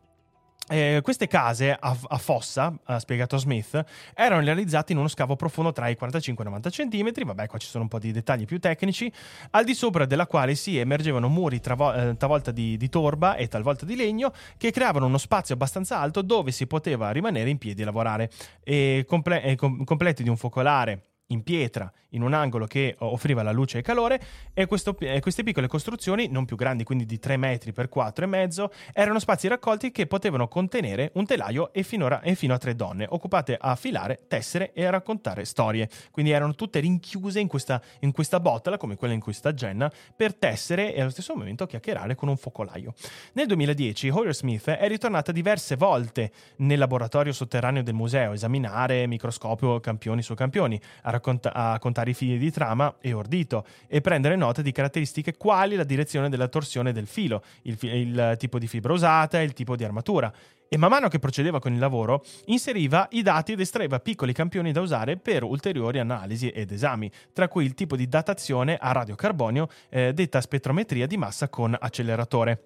[0.70, 5.72] eh, queste case a, a, fossa, ha spiegato Smith, erano realizzate in uno scavo profondo
[5.72, 8.46] tra i 45 e i 90 cm, vabbè qua ci sono un po' di dettagli
[8.46, 9.12] più tecnici,
[9.52, 13.48] al di sopra della quale si emergevano muri travo- eh, talvolta di, di, torba e
[13.48, 17.82] talvolta di legno che creavano uno spazio abbastanza alto dove si poteva rimanere in piedi
[17.82, 18.30] e lavorare,
[18.64, 23.44] e comple- e com- completi di un focolare in pietra in un angolo che offriva
[23.44, 24.22] la luce e calore
[24.54, 28.70] e, questo, e, queste piccole costruzioni, non più grandi, quindi di 3 metri per 4,5,
[28.94, 33.06] erano spazi raccolti che potevano contenere un telaio e, finora, e fino a tre donne,
[33.10, 35.90] occupate a filare, tessere e a raccontare storie.
[36.12, 39.92] Quindi erano tutte rinchiuse in questa, in questa botola, come quella in cui sta Jenna,
[40.16, 42.94] per tessere e allo stesso momento chiacchierare con un focolaio.
[43.34, 49.08] Nel 2010 Hoyer Smith è ritornata diverse volte nel laboratorio sotterraneo del museo a esaminare
[49.08, 54.02] microscopio campioni su campioni, a, racconta- a contare i fili di trama e ordito e
[54.02, 58.60] prendere nota di caratteristiche quali la direzione della torsione del filo, il, fi- il tipo
[58.60, 60.32] di fibra usata e il tipo di armatura
[60.72, 64.72] e man mano che procedeva con il lavoro inseriva i dati ed estraeva piccoli campioni
[64.72, 69.68] da usare per ulteriori analisi ed esami, tra cui il tipo di datazione a radiocarbonio
[69.90, 72.64] eh, detta spettrometria di massa con acceleratore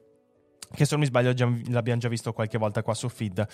[0.73, 1.33] che se non mi sbaglio
[1.69, 3.47] l'abbiamo già visto qualche volta qua su feed.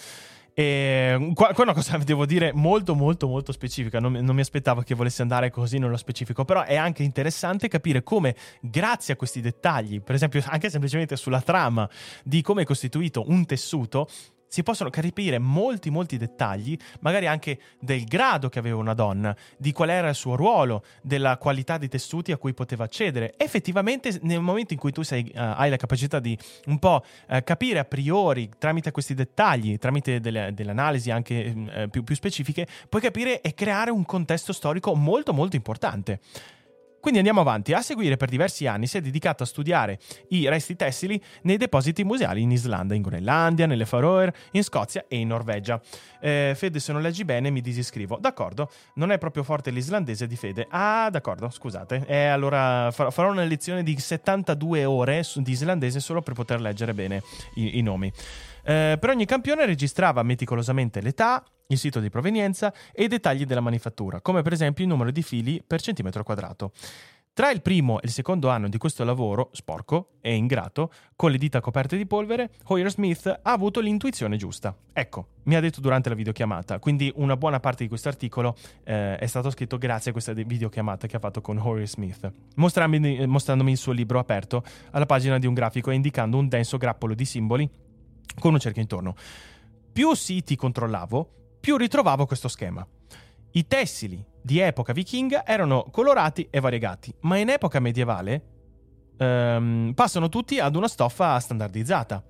[0.60, 4.41] E qua, qua è una cosa devo dire molto molto molto specifica, non, non, mi
[4.41, 9.15] aspettavo che volesse andare così nello specifico, però è anche interessante capire come grazie a
[9.15, 11.89] questi dettagli, per esempio anche semplicemente sulla trama
[12.26, 14.10] di come è costituito un tessuto,
[14.49, 19.71] si possono capire molti molti dettagli, magari anche del grado che aveva una donna, di
[19.71, 23.35] qual era il suo ruolo, della qualità dei tessuti a cui poteva accedere.
[23.38, 27.43] Effettivamente nel momento in cui tu sei, uh, hai la capacità di un po' uh,
[27.43, 32.67] capire a priori tramite questi dettagli, tramite delle, delle analisi anche uh, più, più specifiche,
[32.89, 36.19] puoi capire e creare un contesto storico molto molto importante.
[36.99, 37.73] Quindi andiamo avanti.
[37.73, 42.03] A seguire per diversi anni si è dedicato a studiare i resti tessili nei depositi
[42.03, 45.79] museali in Islanda, in Groenlandia, nelle Faroe, in Scozia e in Norvegia.
[46.19, 48.17] Eh, Fede, se non leggi bene mi disiscrivo.
[48.19, 50.67] D'accordo, non è proprio forte l'islandese di Fede.
[50.69, 52.03] Ah, d'accordo, scusate.
[52.07, 57.23] Eh, allora farò una lezione di 72 ore di islandese solo per poter leggere bene
[57.55, 58.12] i, i nomi.
[58.69, 63.62] Eh, per ogni campione registrava meticolosamente l'età, il sito di provenienza e i dettagli della
[63.62, 66.71] manifattura, come per esempio il numero di fili per centimetro quadrato.
[67.34, 71.39] Tra il primo e il secondo anno di questo lavoro, sporco e ingrato, con le
[71.39, 74.75] dita coperte di polvere, Hoyer Smith ha avuto l'intuizione giusta.
[74.93, 79.17] Ecco, mi ha detto durante la videochiamata, quindi una buona parte di questo articolo eh,
[79.17, 83.71] è stato scritto grazie a questa videochiamata che ha fatto con Hoyer Smith, mostrandomi, mostrandomi
[83.71, 87.25] il suo libro aperto alla pagina di un grafico e indicando un denso grappolo di
[87.25, 87.88] simboli
[88.37, 89.15] con un cerchio intorno.
[89.91, 92.85] Più siti controllavo, più ritrovavo questo schema.
[93.51, 98.43] I tessili di epoca vichinga erano colorati e variegati, ma in epoca medievale
[99.17, 102.23] ehm, passano tutti ad una stoffa standardizzata.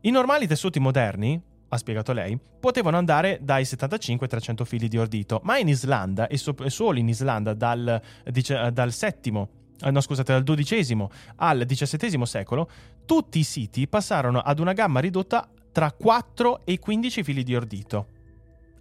[0.00, 4.98] I normali tessuti moderni, ha spiegato lei, potevano andare dai 75 ai 300 fili di
[4.98, 9.48] ordito, ma in Islanda, e, so- solo in Islanda dal, dice, dal eh,
[9.90, 12.68] no scusate, dal XII al XVII secolo,
[13.04, 18.06] tutti i siti passarono ad una gamma ridotta tra 4 e 15 fili di ordito.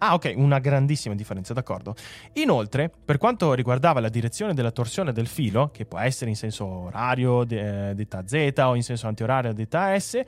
[0.06, 1.96] Ah, ok, una grandissima differenza, d'accordo.
[2.34, 6.66] Inoltre, per quanto riguardava la direzione della torsione del filo, che può essere in senso
[6.66, 10.22] orario, de- eh, detta Z, o in senso antiorario, detta S,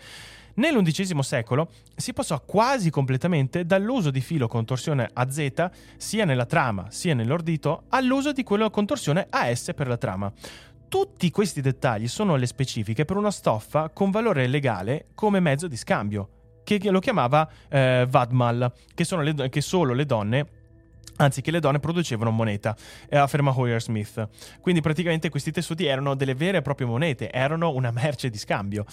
[0.56, 6.46] Nell'undicesimo secolo si passò quasi completamente dall'uso di filo con torsione a Z sia nella
[6.46, 8.66] trama sia nell'ordito all'uso di quello
[9.30, 10.32] a S per la trama.
[10.88, 15.76] Tutti questi dettagli sono le specifiche per una stoffa con valore legale come mezzo di
[15.76, 16.30] scambio,
[16.64, 20.48] che lo chiamava eh, Vadmal, che, le, che solo le donne
[21.18, 22.76] anzi che le donne producevano moneta,
[23.08, 24.28] eh, afferma Hoyer Smith.
[24.60, 28.86] Quindi praticamente questi tessuti erano delle vere e proprie monete, erano una merce di scambio.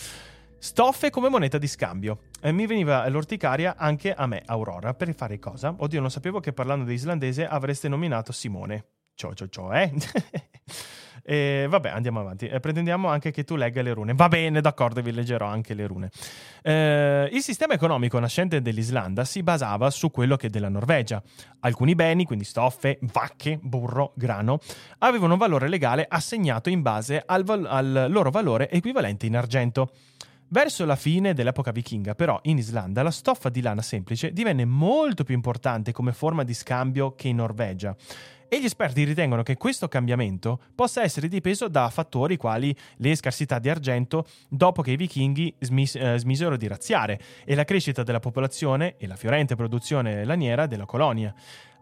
[0.62, 2.20] Stoffe come moneta di scambio.
[2.40, 5.74] Eh, mi veniva l'orticaria anche a me, Aurora, per fare cosa?
[5.76, 8.84] Oddio, non sapevo che parlando di islandese avreste nominato Simone.
[9.16, 9.92] Ciao ciao ciao, eh?
[11.24, 12.48] E vabbè, andiamo avanti.
[12.48, 14.12] Eh, pretendiamo anche che tu legga le rune.
[14.14, 16.10] Va bene, d'accordo, vi leggerò anche le rune.
[16.62, 21.22] Eh, il sistema economico nascente dell'Islanda si basava su quello che della Norvegia.
[21.60, 24.58] Alcuni beni, quindi stoffe, vacche, burro, grano,
[24.98, 29.92] avevano un valore legale assegnato in base al, val- al loro valore equivalente in argento.
[30.52, 35.24] Verso la fine dell'epoca vichinga, però, in Islanda la stoffa di lana semplice divenne molto
[35.24, 37.96] più importante come forma di scambio che in Norvegia
[38.48, 43.58] e gli esperti ritengono che questo cambiamento possa essere dipeso da fattori quali le scarsità
[43.58, 48.20] di argento dopo che i vichinghi smis- eh, smisero di razziare e la crescita della
[48.20, 51.34] popolazione e la fiorente produzione laniera della colonia.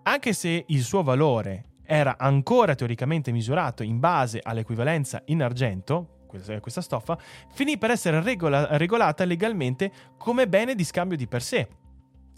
[0.04, 6.80] Anche se il suo valore era ancora teoricamente misurato in base all'equivalenza in argento, questa
[6.80, 7.18] stoffa,
[7.52, 11.68] finì per essere regola- regolata legalmente come bene di scambio di per sé.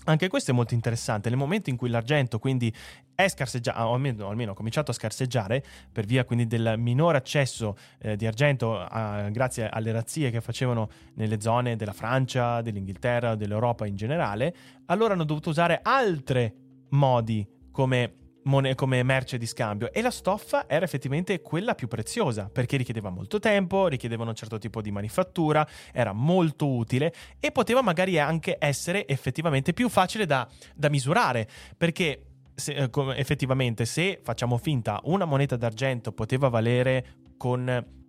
[0.04, 1.28] Anche questo è molto interessante.
[1.28, 2.74] Nel momento in cui l'argento quindi
[3.14, 7.76] è scarseggiato, o almeno, almeno, ha cominciato a scarseggiare per via quindi del minore accesso
[8.00, 13.86] eh, di argento a, grazie alle razzie che facevano nelle zone della Francia, dell'Inghilterra, dell'Europa
[13.86, 14.54] in generale,
[14.86, 16.52] allora hanno dovuto usare altri
[16.88, 18.21] modi come
[18.74, 19.92] come merce di scambio.
[19.92, 24.58] E la stoffa era effettivamente quella più preziosa perché richiedeva molto tempo, richiedeva un certo
[24.58, 30.48] tipo di manifattura, era molto utile e poteva magari anche essere effettivamente più facile da,
[30.74, 38.00] da misurare perché se, eh, effettivamente se facciamo finta una moneta d'argento poteva valere con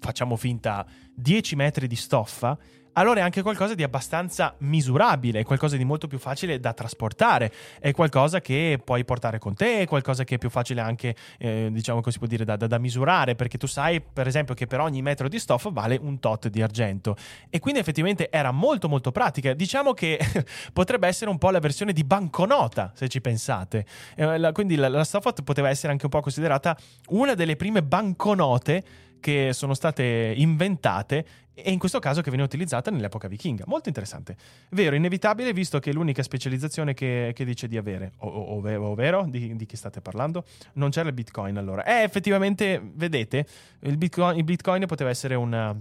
[0.00, 2.56] facciamo finta 10 metri di stoffa
[2.98, 7.52] allora è anche qualcosa di abbastanza misurabile, è qualcosa di molto più facile da trasportare,
[7.78, 11.68] è qualcosa che puoi portare con te, è qualcosa che è più facile anche, eh,
[11.70, 14.80] diciamo così può dire, da, da, da, misurare, perché tu sai, per esempio, che per
[14.80, 17.16] ogni metro di stoffa vale un tot di argento.
[17.50, 19.52] E quindi effettivamente era molto molto pratica.
[19.54, 20.18] Diciamo che
[20.72, 23.86] potrebbe essere un po' la versione di banconota, se ci pensate.
[24.16, 26.76] Eh, la, quindi la, la stoffa poteva essere anche un po' considerata
[27.10, 31.26] una delle prime banconote che sono state inventate
[31.62, 33.64] e in questo caso che viene utilizzata nell'epoca vichinga.
[33.66, 34.36] Molto interessante.
[34.70, 38.12] Vero, inevitabile, visto che è l'unica specializzazione che, che dice di avere.
[38.18, 40.44] O, ovvero, di, di, chi state parlando?
[40.74, 41.84] Non c'era il Bitcoin allora.
[41.84, 43.46] Eh, effettivamente, vedete,
[43.80, 45.74] il Bitcoin, il Bitcoin poteva essere una,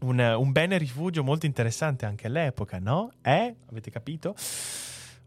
[0.00, 3.12] un, un bene rifugio molto interessante anche all'epoca, no?
[3.22, 3.54] Eh?
[3.70, 4.34] Avete capito?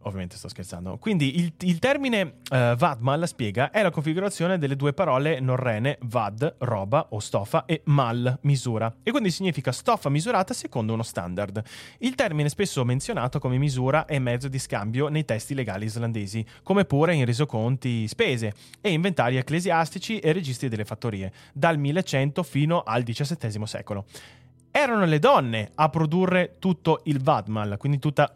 [0.04, 0.98] Ovviamente sto scherzando.
[0.98, 6.56] Quindi il, il termine uh, Vadmal spiega è la configurazione delle due parole norrene Vad,
[6.60, 8.94] roba o stoffa, e Mal, misura.
[9.04, 11.62] E quindi significa stoffa misurata secondo uno standard.
[12.00, 16.46] Il termine è spesso menzionato come misura e mezzo di scambio nei testi legali islandesi,
[16.64, 22.84] come pure in resoconti spese e inventari ecclesiastici e registri delle fattorie, dal 1100 fino
[22.84, 24.06] al XVII secolo
[24.72, 28.32] erano le donne a produrre tutto il Vadmal, quindi tutta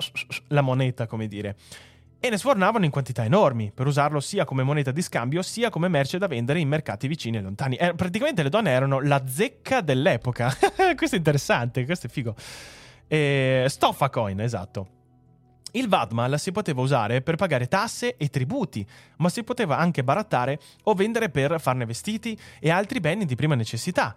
[0.48, 1.56] la moneta, come dire.
[2.20, 5.90] E ne sfornavano in quantità enormi per usarlo sia come moneta di scambio sia come
[5.90, 7.76] merce da vendere in mercati vicini e lontani.
[7.76, 10.56] Eh, praticamente le donne erano la zecca dell'epoca.
[10.96, 12.34] questo è interessante, questo è figo.
[13.08, 13.66] E...
[13.68, 15.03] Stoffa coin, esatto.
[15.74, 18.86] Il Vadmal si poteva usare per pagare tasse e tributi,
[19.18, 23.56] ma si poteva anche barattare o vendere per farne vestiti e altri beni di prima
[23.56, 24.16] necessità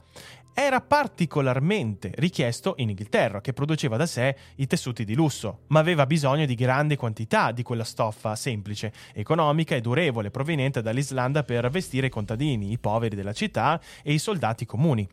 [0.59, 6.07] era particolarmente richiesto in Inghilterra, che produceva da sé i tessuti di lusso, ma aveva
[6.07, 12.07] bisogno di grandi quantità di quella stoffa semplice, economica e durevole proveniente dall'Islanda per vestire
[12.07, 15.07] i contadini, i poveri della città e i soldati comuni.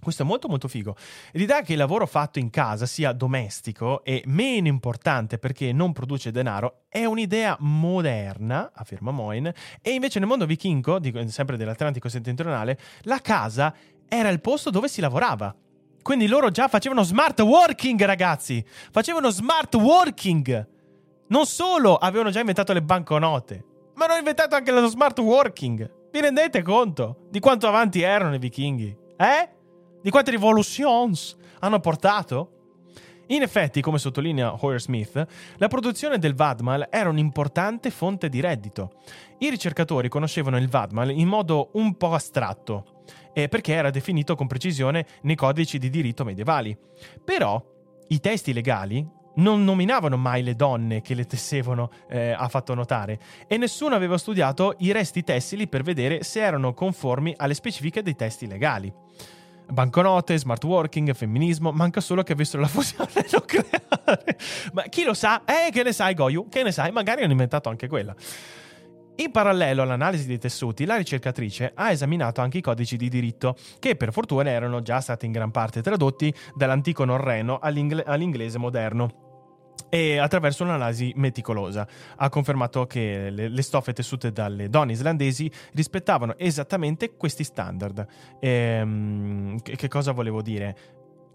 [0.00, 0.96] Questo è molto molto figo.
[1.32, 6.30] L'idea che il lavoro fatto in casa sia domestico e meno importante perché non produce
[6.30, 13.20] denaro è un'idea moderna, afferma Moin, e invece nel mondo vichingo, sempre dell'Atlantico settentrionale, la
[13.20, 13.74] casa
[14.08, 15.54] era il posto dove si lavorava.
[16.02, 18.64] Quindi loro già facevano smart working, ragazzi.
[18.90, 20.68] Facevano smart working.
[21.28, 26.08] Non solo avevano già inventato le banconote, ma hanno inventato anche lo smart working.
[26.10, 28.96] Vi rendete conto di quanto avanti erano i vichinghi?
[29.16, 29.48] Eh?
[30.02, 32.52] Di quante rivolutions hanno portato?
[33.26, 35.26] In effetti, come sottolinea Hoyer Smith,
[35.58, 38.94] la produzione del Vadmal era un'importante fonte di reddito.
[39.40, 43.02] I ricercatori conoscevano il Vadmal in modo un po' astratto
[43.34, 46.76] eh, perché era definito con precisione nei codici di diritto medievali.
[47.22, 47.62] Però
[48.08, 53.20] i testi legali non nominavano mai le donne che le tessevano, eh, ha fatto notare,
[53.46, 58.16] e nessuno aveva studiato i resti tessili per vedere se erano conformi alle specifiche dei
[58.16, 58.92] testi legali.
[59.70, 64.38] Banconote, smart working, femminismo, manca solo che avessero la fusione nucleare.
[64.72, 65.42] Ma chi lo sa?
[65.44, 66.48] Eh, che ne sai, Goyu?
[66.48, 66.90] Che ne sai?
[66.92, 68.14] Magari hanno inventato anche quella.
[69.16, 73.94] In parallelo all'analisi dei tessuti, la ricercatrice ha esaminato anche i codici di diritto, che
[73.94, 79.29] per fortuna erano già stati in gran parte tradotti dall'antico norreno all'ingle- all'inglese moderno
[79.90, 86.38] e attraverso un'analisi meticolosa ha confermato che le, le, stoffe tessute dalle donne islandesi rispettavano
[86.38, 88.06] esattamente questi standard.
[88.40, 90.76] Ehm, che, che, cosa volevo dire?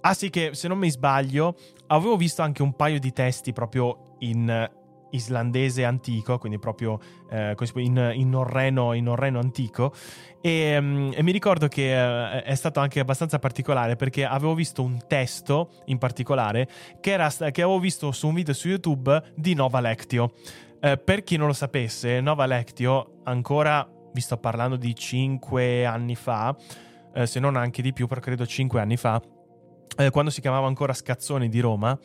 [0.02, 1.56] Ah sì che se non mi sbaglio
[1.88, 4.70] avevo visto anche un paio di testi proprio in
[5.16, 7.00] islandese antico, quindi proprio
[7.30, 9.94] eh, in, in, norreno, in norreno antico.
[10.42, 14.84] E, um, e, mi ricordo che uh, è stato anche abbastanza particolare perché avevo visto
[14.84, 16.68] un testo in particolare
[17.00, 20.34] che, era, che avevo visto su un video su YouTube di Nova Lectio.
[20.82, 26.16] Uh, per chi non lo sapesse, Nova Lectio, ancora vi sto parlando di 5 anni
[26.16, 26.56] fa,
[27.16, 29.20] uh, se non anche di più, però credo 5 anni fa,
[29.98, 31.98] eh, quando si chiamava ancora Scazzoni di Roma,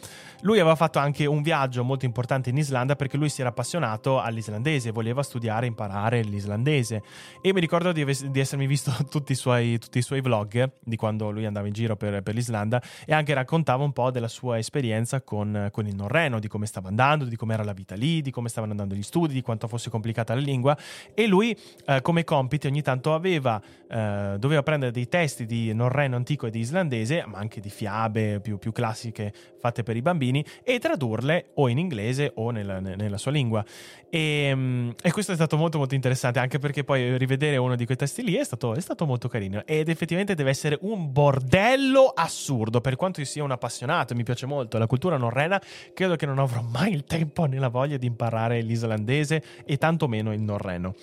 [0.43, 4.21] lui aveva fatto anche un viaggio molto importante in Islanda perché lui si era appassionato
[4.21, 7.03] all'islandese, voleva studiare imparare l'islandese.
[7.43, 10.97] E mi ricordo di, di essermi visto tutti i, suoi, tutti i, suoi, vlog di
[10.97, 14.59] quando lui andava in giro per, per, l'Islanda e anche raccontava un po' della sua
[14.59, 18.23] esperienza con, con il norreno, di come stava andando, di come era la vita lì,
[18.23, 20.77] di come stavano andando gli studi, di quanto fosse complicata la lingua.
[21.13, 21.57] E lui,
[21.87, 26.51] eh, come compiti, ogni tanto aveva, eh, doveva prendere dei testi di norreno antico e
[26.51, 31.51] di islandese, ma anche di fiabe più, più classiche fatte per i bambini e tradurle
[31.55, 33.65] o in inglese o nella, nella sua lingua.
[34.09, 37.85] E, mm, e, questo è stato molto molto interessante anche perché poi rivedere uno di
[37.85, 42.07] quei testi lì è stato, è stato molto carino ed effettivamente deve essere un bordello
[42.07, 45.63] assurdo per quanto io sia un appassionato e mi piace molto la cultura norrena
[45.95, 50.33] credo che non avrò mai il tempo né la voglia di imparare l'islandese e tantomeno
[50.33, 50.95] il norreno.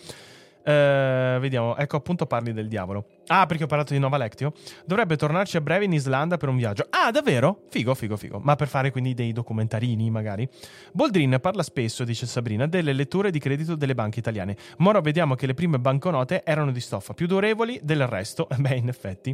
[0.67, 3.05] Uh, vediamo, ecco appunto parli del diavolo.
[3.27, 4.51] Ah, perché ho parlato di Nova Lectio.
[4.85, 6.87] Dovrebbe tornarci a breve in Islanda per un viaggio.
[6.89, 7.61] Ah, davvero?
[7.69, 8.39] Figo, figo, figo.
[8.43, 10.47] Ma per fare quindi dei documentarini, magari.
[10.91, 14.57] Boldrin parla spesso, dice Sabrina, delle letture di credito delle banche italiane.
[14.79, 18.45] Ma ora vediamo che le prime banconote erano di stoffa, più durevoli del resto.
[18.59, 19.33] Beh, in effetti.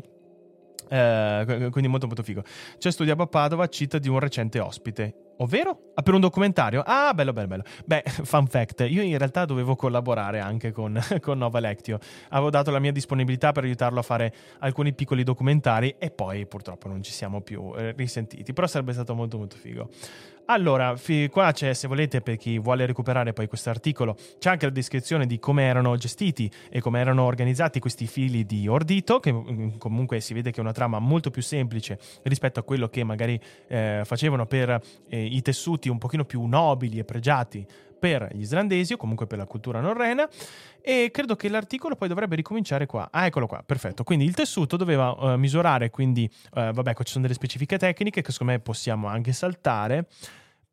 [0.83, 2.43] Uh, quindi molto molto figo.
[2.77, 5.32] C'è studiato a Padova, cita di un recente ospite.
[5.37, 5.91] Ovvero?
[5.95, 6.83] Ah, per un documentario?
[6.85, 7.63] Ah, bello, bello, bello.
[7.85, 11.99] Beh, fun fact, io in realtà dovevo collaborare anche con, con Nova Lectio.
[12.29, 16.87] Avevo dato la mia disponibilità per aiutarlo a fare alcuni piccoli documentari e poi purtroppo
[16.87, 18.53] non ci siamo più eh, risentiti.
[18.53, 19.89] Però sarebbe stato molto molto figo.
[20.45, 24.65] Allora, fi- qua c'è, se volete, per chi vuole recuperare poi questo articolo, c'è anche
[24.65, 29.31] la descrizione di come erano gestiti e come erano organizzati questi fili di ordito, che
[29.31, 33.05] mm, comunque si vede che è una trama molto più semplice rispetto a quello che
[33.05, 37.65] magari eh, facevano per eh, i tessuti un pochino più nobili e pregiati
[38.03, 40.27] per gli islandesi o comunque per la cultura norrena
[40.81, 43.07] e credo che l'articolo poi dovrebbe ricominciare qua.
[43.09, 44.03] Ah, eccolo qua, perfetto.
[44.03, 48.21] Quindi il tessuto doveva uh, misurare, quindi uh, vabbè, qua ci sono delle specifiche tecniche
[48.21, 50.07] che secondo me possiamo anche saltare.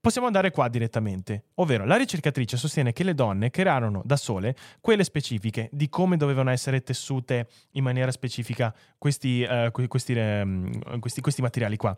[0.01, 5.05] Possiamo andare qua direttamente, ovvero la ricercatrice sostiene che le donne crearono da sole quelle
[5.05, 11.43] specifiche di come dovevano essere tessute in maniera specifica questi, uh, questi, um, questi, questi
[11.43, 11.95] materiali qua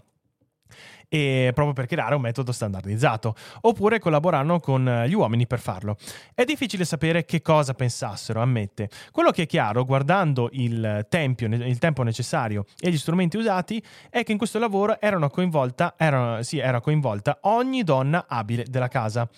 [1.08, 5.96] e proprio per creare un metodo standardizzato, oppure collaborano con gli uomini per farlo.
[6.34, 8.88] È difficile sapere che cosa pensassero, ammette.
[9.10, 14.24] Quello che è chiaro, guardando il, tempio, il tempo necessario e gli strumenti usati, è
[14.24, 19.28] che in questo lavoro erano coinvolta, erano, sì, era coinvolta ogni donna abile della casa.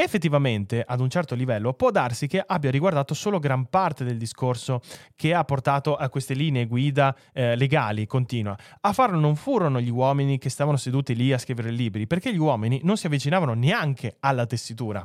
[0.00, 4.80] Effettivamente, ad un certo livello, può darsi che abbia riguardato solo gran parte del discorso
[5.16, 8.56] che ha portato a queste linee guida eh, legali, continua.
[8.82, 12.38] A farlo non furono gli uomini che stavano seduti lì a scrivere libri, perché gli
[12.38, 15.04] uomini non si avvicinavano neanche alla tessitura.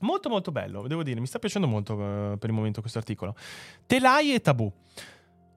[0.00, 3.34] Molto molto bello, devo dire, mi sta piacendo molto uh, per il momento questo articolo.
[3.86, 4.70] Telai e tabù.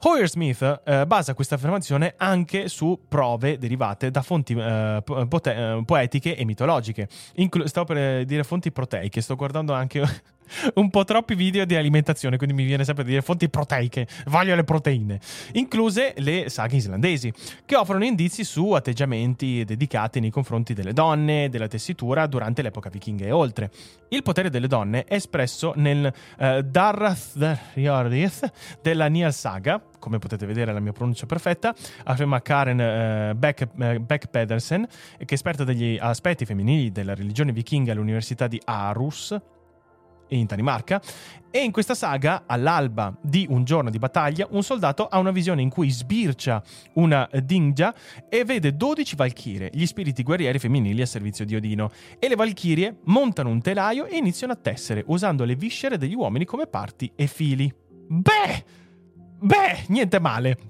[0.02, 6.38] Hoyer Smith eh, basa questa affermazione anche su prove derivate da fonti eh, pote- poetiche
[6.38, 7.10] e mitologiche.
[7.36, 10.02] Inclu- stavo per dire fonti proteiche, sto guardando anche
[10.76, 14.56] un po' troppi video di alimentazione, quindi mi viene sempre a dire fonti proteiche, voglio
[14.56, 15.20] le proteine,
[15.54, 17.32] incluse le saghe islandesi,
[17.66, 23.26] che offrono indizi su atteggiamenti dedicati nei confronti delle donne, della tessitura durante l'epoca vichinga
[23.26, 23.72] e oltre.
[24.10, 27.38] Il potere delle donne è espresso nel uh, Darth
[28.82, 31.76] della Nial Saga, come potete vedere la mia pronuncia perfetta,
[32.06, 33.68] afferma Karen uh, Beck,
[34.00, 34.88] Beck Pedersen,
[35.18, 39.38] che è esperta degli aspetti femminili della religione vichinga all'Università di Aarhus,
[40.30, 41.02] in Danimarca.
[41.52, 45.64] E in questa saga, all'alba di un giorno di battaglia, un soldato ha una visione
[45.64, 46.62] in cui sbircia
[46.94, 47.94] una Dingja
[48.30, 51.90] e vede 12 valchirie, gli spiriti guerrieri femminili a servizio di Odino.
[52.20, 56.46] E le valchirie montano un telaio e iniziano a tessere, usando le viscere degli uomini
[56.46, 57.74] come parti e fili.
[58.08, 58.64] Beh!
[59.42, 60.69] Beh, niente male.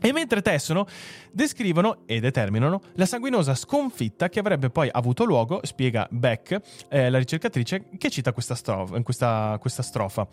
[0.00, 0.86] E mentre tessono,
[1.32, 7.18] descrivono e determinano la sanguinosa sconfitta che avrebbe poi avuto luogo, spiega Beck, eh, la
[7.18, 10.28] ricercatrice, che cita questa, strofa, questa, questa strofa.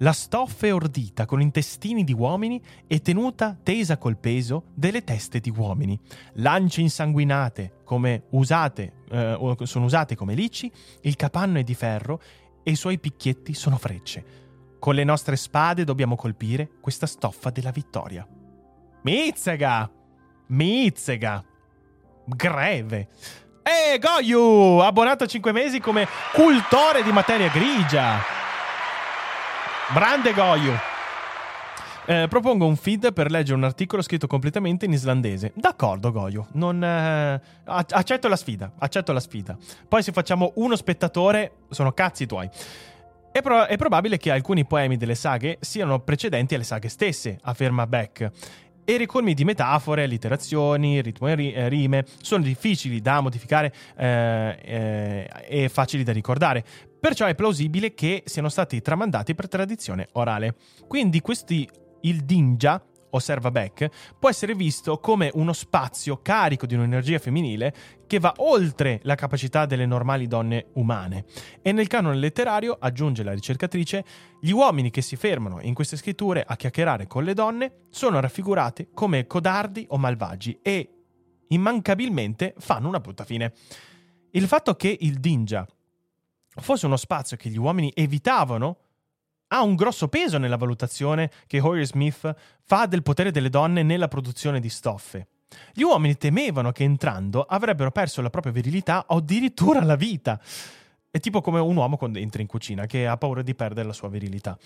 [0.00, 5.40] La stoffa è ordita con intestini di uomini e tenuta tesa col peso delle teste
[5.40, 5.98] di uomini.
[6.34, 12.20] Lance insanguinate come usate, eh, sono usate come lici, il capanno è di ferro
[12.62, 14.46] e i suoi picchietti sono frecce.
[14.78, 18.24] Con le nostre spade dobbiamo colpire questa stoffa della vittoria.
[19.02, 19.90] Mizzega!
[20.48, 21.44] Mizzega.
[22.24, 23.08] Greve.
[23.62, 28.18] E Goyu, abbonato a 5 mesi come cultore di materia grigia.
[29.92, 30.72] Grande Goyu.
[32.06, 35.52] Eh, propongo un feed per leggere un articolo scritto completamente in islandese.
[35.54, 36.46] D'accordo, Goyo.
[36.52, 38.72] Non, eh, accetto la sfida.
[38.78, 39.56] Accetto la sfida.
[39.86, 42.48] Poi, se facciamo uno spettatore, sono cazzi tuoi.
[43.30, 47.86] È, pro- è probabile che alcuni poemi delle saghe siano precedenti alle saghe stesse, afferma
[47.86, 48.30] Beck
[48.90, 55.30] e ricolmi di metafore, allitterazioni, ritmo e eh, rime sono difficili da modificare eh, eh,
[55.46, 56.64] e facili da ricordare.
[56.98, 60.54] Perciò è plausibile che siano stati tramandati per tradizione orale.
[60.86, 61.68] Quindi questi
[62.02, 63.88] il Dinja, osserva Beck,
[64.18, 67.74] può essere visto come uno spazio carico di un'energia femminile
[68.06, 71.24] che va oltre la capacità delle normali donne umane.
[71.62, 74.04] E nel canone letterario, aggiunge la ricercatrice,
[74.40, 78.88] gli uomini che si fermano in queste scritture a chiacchierare con le donne sono raffigurati
[78.94, 80.90] come codardi o malvagi e
[81.48, 83.52] immancabilmente fanno una brutta fine.
[84.30, 85.66] Il fatto che il Dinja
[86.60, 88.87] fosse uno spazio che gli uomini evitavano
[89.48, 94.08] ha un grosso peso nella valutazione che Hoyer Smith fa del potere delle donne nella
[94.08, 95.28] produzione di stoffe.
[95.72, 100.40] Gli uomini temevano che entrando avrebbero perso la propria virilità o addirittura la vita.
[101.18, 103.92] È tipo come un uomo quando entra in cucina, che ha paura di perdere la
[103.92, 104.56] sua virilità.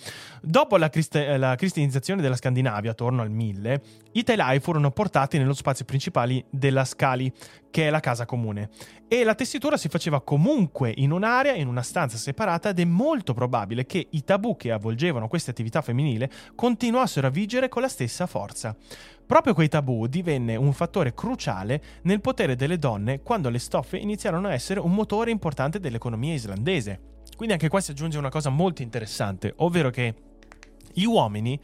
[0.43, 3.83] Dopo la, crist- la cristianizzazione della Scandinavia, attorno al 1000,
[4.13, 7.33] i telai furono portati nello spazio principale della Scali,
[7.71, 8.69] che è la casa comune.
[9.09, 13.33] E la tessitura si faceva comunque in un'area, in una stanza separata, ed è molto
[13.33, 18.27] probabile che i tabù che avvolgevano queste attività femminili continuassero a vigere con la stessa
[18.27, 18.77] forza.
[19.27, 24.49] Proprio quei tabù divenne un fattore cruciale nel potere delle donne quando le stoffe iniziarono
[24.49, 27.01] a essere un motore importante dell'economia islandese.
[27.37, 30.15] Quindi anche qua si aggiunge una cosa molto interessante, ovvero che
[30.93, 31.59] gli uomini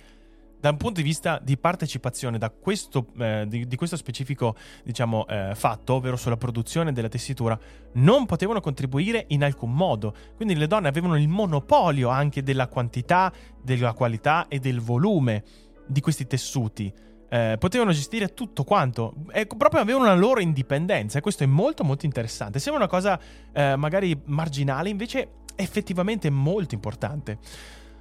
[0.60, 5.52] da un punto di vista di partecipazione questo, eh, di, di, questo specifico diciamo, eh,
[5.54, 7.58] fatto, ovvero sulla produzione della tessitura,
[7.94, 10.14] non potevano contribuire in alcun modo.
[10.34, 13.32] Quindi le donne avevano il monopolio anche della quantità,
[13.62, 15.44] della qualità e del volume
[15.86, 16.92] di questi tessuti
[17.28, 19.14] eh, potevano gestire tutto quanto.
[19.32, 22.58] E proprio avevano una loro indipendenza e questo è molto molto interessante.
[22.58, 23.18] Sembra una cosa
[23.52, 27.38] eh, magari marginale invece effettivamente molto importante.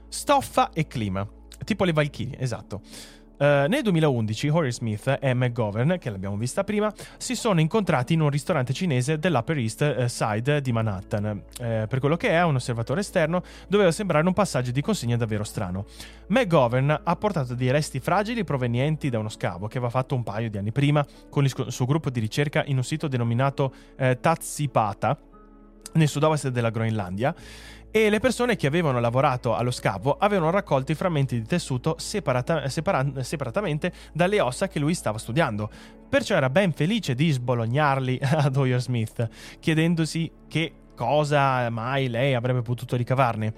[0.10, 1.28] Stoffa e clima
[1.64, 2.82] tipo le Valkyrie esatto
[3.38, 8.22] Uh, nel 2011 Horace Smith e McGovern, che l'abbiamo vista prima, si sono incontrati in
[8.22, 11.44] un ristorante cinese dell'Upper East eh, Side di Manhattan.
[11.60, 15.44] Uh, per quello che è, un osservatore esterno, doveva sembrare un passaggio di consegna davvero
[15.44, 15.86] strano.
[16.28, 20.50] McGovern ha portato dei resti fragili provenienti da uno scavo che aveva fatto un paio
[20.50, 25.18] di anni prima con il suo gruppo di ricerca in un sito denominato uh, Tatsipata
[25.94, 27.34] nel sud-ovest della Groenlandia
[27.98, 32.70] e le persone che avevano lavorato allo scavo avevano raccolto i frammenti di tessuto separata-
[32.70, 35.68] separa- separatamente dalle ossa che lui stava studiando.
[36.08, 39.28] Perciò era ben felice di sbolognarli ad Hoyer Smith,
[39.60, 43.54] chiedendosi che cosa mai lei avrebbe potuto ricavarne.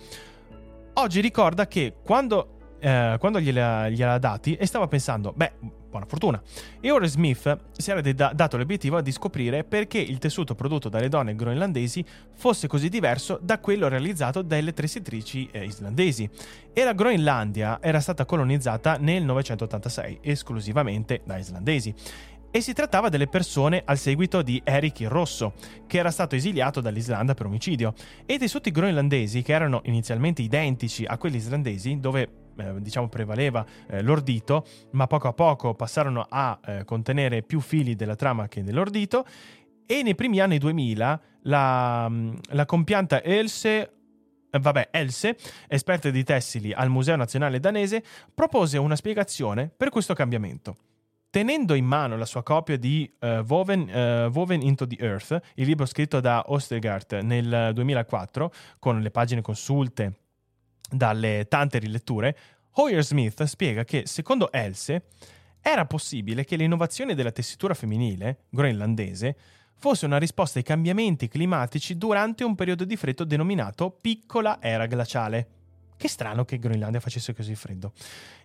[0.94, 5.52] Oggi ricorda che quando, eh, quando gliela, gliela dati e stava pensando, beh,
[5.90, 6.42] buona fortuna.
[6.80, 11.10] E ora Smith si era da- dato l'obiettivo di scoprire perché il tessuto prodotto dalle
[11.10, 12.04] donne groenlandesi
[12.36, 16.30] fosse così diverso da quello realizzato dalle tessitrici eh, islandesi.
[16.72, 21.94] E la Groenlandia era stata colonizzata nel 986 esclusivamente da islandesi.
[22.52, 25.54] E si trattava delle persone al seguito di Eric il Rosso,
[25.86, 27.94] che era stato esiliato dall'Islanda per omicidio.
[28.26, 32.28] E i tessuti groenlandesi, che erano inizialmente identici a quelli islandesi, dove
[32.60, 37.96] eh, diciamo prevaleva eh, l'ordito, ma poco a poco passarono a eh, contenere più fili
[37.96, 39.26] della trama che dell'ordito
[39.86, 43.94] e nei primi anni 2000 la, mm, la compianta Else
[44.52, 45.38] eh, vabbè, Else,
[45.68, 48.04] esperta di tessili al Museo Nazionale Danese,
[48.34, 50.76] propose una spiegazione per questo cambiamento.
[51.30, 55.68] Tenendo in mano la sua copia di uh, Woven, uh, Woven, into the Earth, il
[55.68, 60.14] libro scritto da Ostergaard nel 2004, con le pagine consulte
[60.90, 62.38] dalle tante riletture,
[62.74, 65.04] Hoyer Smith spiega che, secondo Else,
[65.62, 69.36] era possibile che l'innovazione della tessitura femminile, groenlandese,
[69.78, 75.59] fosse una risposta ai cambiamenti climatici durante un periodo di freddo denominato piccola era glaciale.
[76.00, 77.92] Che strano che Groenlandia facesse così freddo.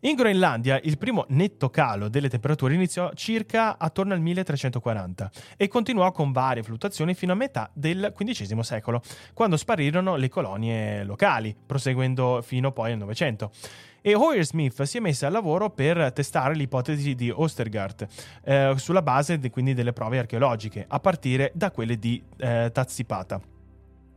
[0.00, 6.10] In Groenlandia il primo netto calo delle temperature iniziò circa attorno al 1340 e continuò
[6.10, 9.02] con varie fluttuazioni fino a metà del XV secolo,
[9.34, 13.52] quando sparirono le colonie locali, proseguendo fino poi al Novecento.
[14.00, 18.08] E Hoyer Smith si è messa al lavoro per testare l'ipotesi di Ostergaard
[18.42, 23.53] eh, sulla base de, quindi delle prove archeologiche, a partire da quelle di eh, Tazzipata.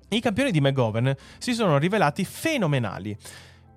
[0.09, 3.17] I campioni di McGovern si sono rivelati fenomenali.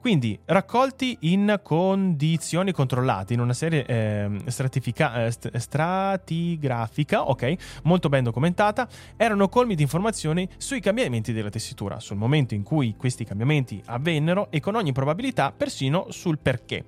[0.00, 8.24] Quindi raccolti in condizioni controllate, in una serie eh, stratifica- st- stratigrafica, ok, molto ben
[8.24, 13.82] documentata, erano colmi di informazioni sui cambiamenti della tessitura, sul momento in cui questi cambiamenti
[13.86, 16.84] avvennero e con ogni probabilità persino sul perché.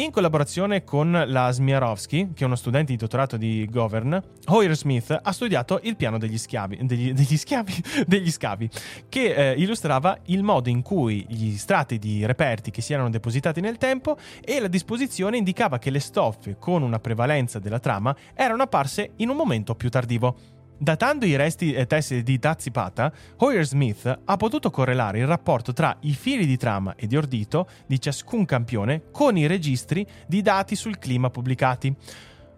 [0.00, 5.14] In collaborazione con la Smiarovsky, che è uno studente di dottorato di Govern, Hoyer Smith
[5.22, 7.74] ha studiato il piano degli schiavi, degli, degli schiavi,
[8.06, 8.70] degli scavi,
[9.10, 13.60] che eh, illustrava il modo in cui gli strati di reperti che si erano depositati
[13.60, 18.62] nel tempo e la disposizione indicava che le stoffe con una prevalenza della trama erano
[18.62, 20.59] apparse in un momento più tardivo.
[20.82, 25.94] Datando i resti e tessili di Tazzipata, Hoyer Smith ha potuto correlare il rapporto tra
[26.00, 30.74] i fili di trama e di ordito di ciascun campione con i registri di dati
[30.74, 31.94] sul clima pubblicati.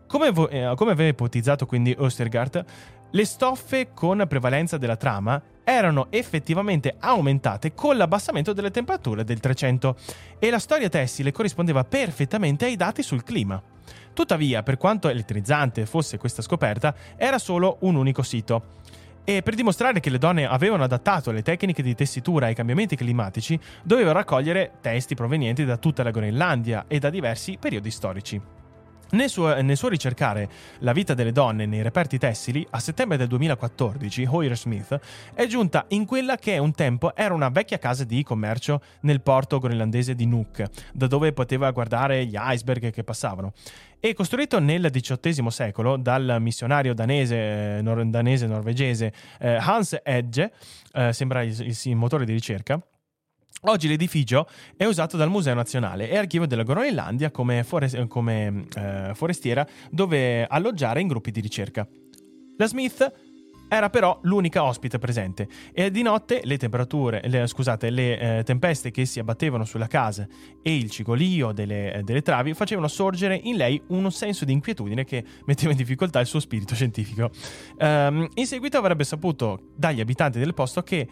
[0.07, 2.65] Come, vo- eh, come aveva ipotizzato quindi Ostergaard,
[3.11, 9.97] le stoffe con prevalenza della trama erano effettivamente aumentate con l'abbassamento delle temperature del 300
[10.39, 13.72] e la storia tessile corrispondeva perfettamente ai dati sul clima.
[14.13, 18.81] Tuttavia, per quanto elettrizzante fosse questa scoperta, era solo un unico sito.
[19.25, 23.59] E per dimostrare che le donne avevano adattato le tecniche di tessitura ai cambiamenti climatici,
[23.83, 28.62] doveva raccogliere testi provenienti da tutta la Groenlandia e da diversi periodi storici.
[29.13, 30.49] Nel suo, nel suo, ricercare
[30.79, 34.99] la vita delle donne nei reperti tessili, a settembre del 2014, Hoyer Smith
[35.35, 39.59] è giunta in quella che un tempo era una vecchia casa di commercio nel porto
[39.59, 43.53] groenlandese di Nuuk, da dove poteva guardare gli iceberg che passavano.
[44.01, 50.51] E costruito nel XVIII secolo dal missionario danese, eh, nor- danese norvegese eh, Hans Edge,
[50.95, 52.83] eh, sembra il, il, il motore di ricerca,
[53.65, 59.13] Oggi l'edificio è usato dal Museo Nazionale e Archivio della Groenlandia come, forest- come eh,
[59.15, 61.87] forestiera dove alloggiare in gruppi di ricerca.
[62.57, 63.13] La Smith
[63.69, 68.91] era però l'unica ospite presente e di notte le temperature, le, scusate, le eh, tempeste
[68.91, 70.27] che si abbattevano sulla casa
[70.61, 75.25] e il cigolio delle, delle, travi facevano sorgere in lei un senso di inquietudine che
[75.47, 77.31] metteva in difficoltà il suo spirito scientifico.
[77.79, 81.09] Um, in seguito avrebbe saputo dagli abitanti del posto che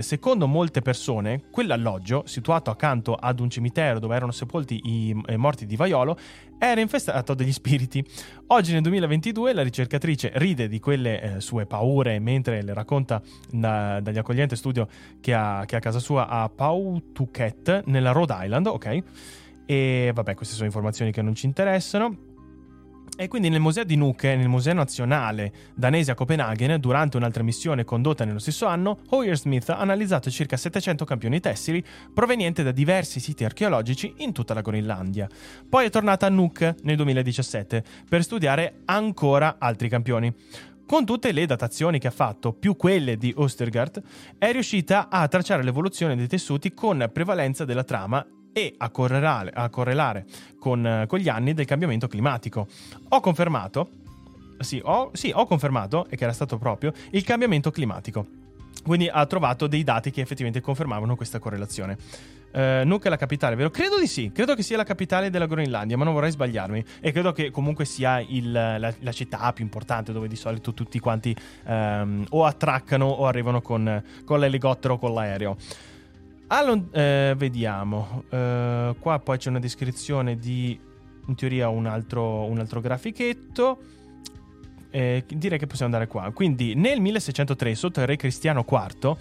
[0.00, 5.76] secondo molte persone, quell'alloggio, situato accanto ad un cimitero dove erano sepolti i morti di
[5.76, 6.16] Vaiolo,
[6.58, 8.04] era infestato dagli spiriti.
[8.48, 13.20] Oggi nel 2022 la ricercatrice ride di quelle eh, sue paure mentre le racconta
[13.50, 14.86] da, dagli accoglienti studio
[15.20, 19.02] che ha, che ha a casa sua a Pawtucket, nella Rhode Island, ok?
[19.66, 22.29] E vabbè, queste sono informazioni che non ci interessano.
[23.20, 27.84] E quindi nel museo di Nuuk, nel Museo Nazionale danese a Copenaghen, durante un'altra missione
[27.84, 33.20] condotta nello stesso anno, Hoyer Smith ha analizzato circa 700 campioni tessili provenienti da diversi
[33.20, 35.28] siti archeologici in tutta la Groenlandia.
[35.68, 40.34] Poi è tornata a Nuuk nel 2017 per studiare ancora altri campioni.
[40.86, 44.02] Con tutte le datazioni che ha fatto, più quelle di Ostergaard,
[44.38, 49.68] è riuscita a tracciare l'evoluzione dei tessuti con prevalenza della trama e a correlare, a
[49.68, 50.26] correlare
[50.58, 52.66] con, con, gli anni del cambiamento climatico.
[53.08, 53.90] Ho confermato,
[54.58, 58.38] sì ho, sì, ho confermato, e che era stato proprio, il cambiamento climatico.
[58.84, 61.98] Quindi ha trovato dei dati che effettivamente confermavano questa correlazione.
[62.52, 63.70] Uh, Nuuk è la capitale, vero?
[63.70, 66.84] Credo di sì, credo che sia la capitale della Groenlandia, ma non vorrei sbagliarmi.
[67.00, 70.98] E credo che comunque sia il, la, la, città più importante dove di solito tutti
[70.98, 71.34] quanti
[71.66, 75.56] um, o attraccano o arrivano con, con l'elicottero o con l'aereo.
[76.52, 78.24] Allora, eh, vediamo.
[78.28, 80.78] Uh, qua poi c'è una descrizione di,
[81.26, 83.78] in teoria, un altro, un altro grafichetto.
[84.90, 86.28] Eh, direi che possiamo andare qua.
[86.32, 89.16] Quindi, nel 1603, sotto il re Cristiano IV,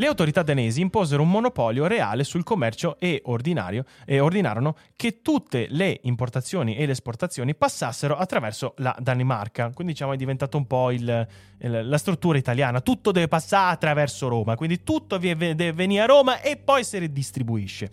[0.00, 6.00] le autorità danesi imposero un monopolio reale sul commercio e, e, ordinarono che tutte le
[6.04, 9.70] importazioni e le esportazioni passassero attraverso la Danimarca.
[9.74, 11.28] Quindi diciamo è diventato un po' il,
[11.58, 12.80] il, la struttura italiana.
[12.80, 17.90] Tutto deve passare attraverso Roma, quindi tutto deve venire a Roma e poi si ridistribuisce,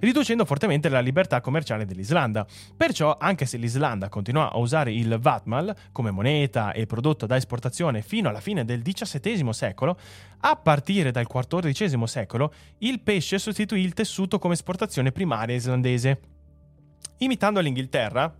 [0.00, 2.44] riducendo fortemente la libertà commerciale dell'Islanda.
[2.76, 8.02] Perciò, anche se l'Islanda continuò a usare il Vatmal come moneta e prodotto da esportazione
[8.02, 9.96] fino alla fine del XVII secolo,
[10.40, 16.20] a partire dal XIV secolo il pesce sostituì il tessuto come esportazione primaria islandese.
[17.18, 18.34] Imitando l'Inghilterra,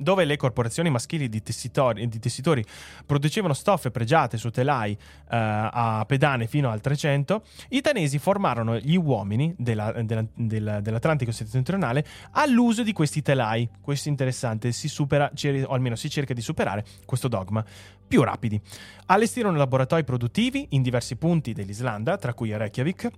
[0.00, 2.64] dove le corporazioni maschili di tessitori, di tessitori
[3.04, 4.96] producevano stoffe pregiate su telai uh,
[5.28, 12.04] a pedane fino al 300, i danesi formarono gli uomini della, della, della, dell'Atlantico settentrionale
[12.32, 13.68] all'uso di questi telai.
[13.80, 15.30] Questo è interessante, si supera,
[15.66, 17.62] o almeno si cerca di superare questo dogma,
[18.08, 18.58] più rapidi.
[19.06, 23.10] Allestirono laboratori produttivi in diversi punti dell'Islanda, tra cui Reykjavik,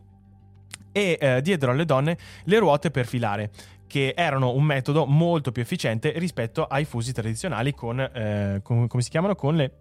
[0.93, 3.51] e eh, diedero alle donne le ruote per filare
[3.93, 9.03] che erano un metodo molto più efficiente rispetto ai fusi tradizionali con, eh, con come
[9.03, 9.35] si chiamano?
[9.35, 9.73] Con le...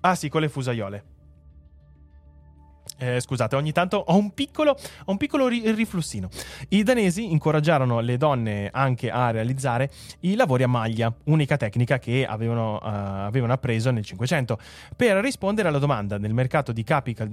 [0.00, 1.04] Ah sì, con le fusaiole.
[2.98, 6.28] eh, scusate, ogni tanto ho un piccolo, ho un piccolo ri- riflussino.
[6.70, 9.92] I danesi incoraggiarono le donne anche a realizzare
[10.22, 14.58] i lavori a maglia, unica tecnica che avevano, uh, avevano appreso nel 500,
[14.96, 17.26] per rispondere alla domanda nel mercato di capi uh,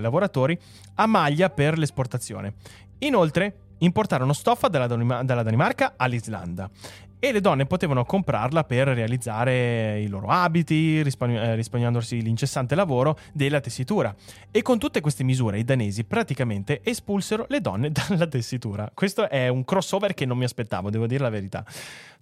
[0.00, 0.58] lavoratori
[0.96, 2.54] a maglia per l'esportazione.
[2.98, 4.86] Inoltre, importarono stoffa dalla,
[5.22, 6.70] dalla Danimarca all'Islanda
[7.18, 13.18] e le donne potevano comprarla per realizzare i loro abiti, risparmi- eh, risparmiandosi l'incessante lavoro
[13.32, 14.14] della tessitura.
[14.50, 18.90] E con tutte queste misure i danesi praticamente espulsero le donne dalla tessitura.
[18.92, 21.64] Questo è un crossover che non mi aspettavo, devo dire la verità.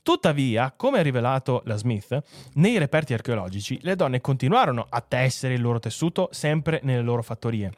[0.03, 2.23] Tuttavia, come ha rivelato la Smith,
[2.55, 7.73] nei reperti archeologici le donne continuarono a tessere il loro tessuto sempre nelle loro fattorie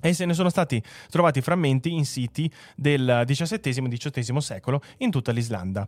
[0.00, 5.10] e se ne sono stati trovati frammenti in siti del XVII e XVIII secolo in
[5.10, 5.86] tutta l'Islanda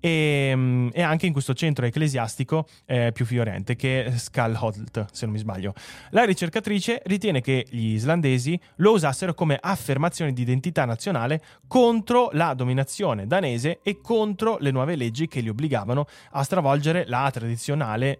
[0.00, 5.26] e, mm, e anche in questo centro ecclesiastico eh, più fiorente che è Skalholt, se
[5.26, 5.74] non mi sbaglio.
[6.10, 12.54] La ricercatrice ritiene che gli islandesi lo usassero come affermazione di identità nazionale contro la
[12.54, 18.14] dominazione danese e contro le nuove leggi che li obbligavano a stravolgere la, eh,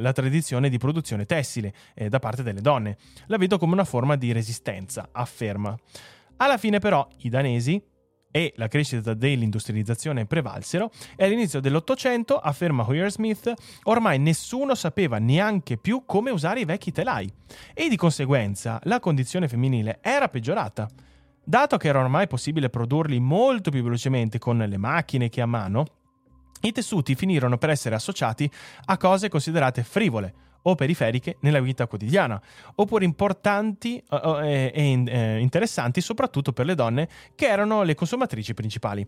[0.00, 2.98] la tradizione di produzione tessile eh, da parte delle donne.
[3.26, 4.65] La vedo come una forma di resistenza,
[5.12, 5.76] afferma.
[6.38, 7.82] Alla fine però i danesi
[8.30, 13.52] e la crescita dell'industrializzazione prevalsero e all'inizio dell'Ottocento, afferma Hoyer Smith,
[13.84, 17.32] ormai nessuno sapeva neanche più come usare i vecchi telai
[17.72, 20.86] e di conseguenza la condizione femminile era peggiorata.
[21.42, 25.86] Dato che era ormai possibile produrli molto più velocemente con le macchine che a mano,
[26.62, 28.50] i tessuti finirono per essere associati
[28.86, 30.34] a cose considerate frivole,
[30.68, 32.40] o periferiche nella vita quotidiana,
[32.76, 38.54] oppure importanti uh, e, e uh, interessanti soprattutto per le donne che erano le consumatrici
[38.54, 39.06] principali.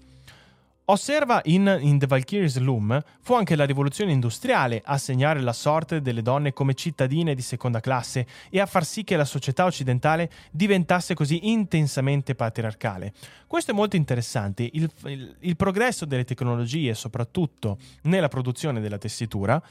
[0.90, 6.00] Osserva in, in The Valkyrie's Loom fu anche la rivoluzione industriale a segnare la sorte
[6.00, 10.30] delle donne come cittadine di seconda classe e a far sì che la società occidentale
[10.50, 13.12] diventasse così intensamente patriarcale.
[13.46, 14.66] Questo è molto interessante.
[14.72, 19.62] Il, il, il progresso delle tecnologie, soprattutto nella produzione della tessitura,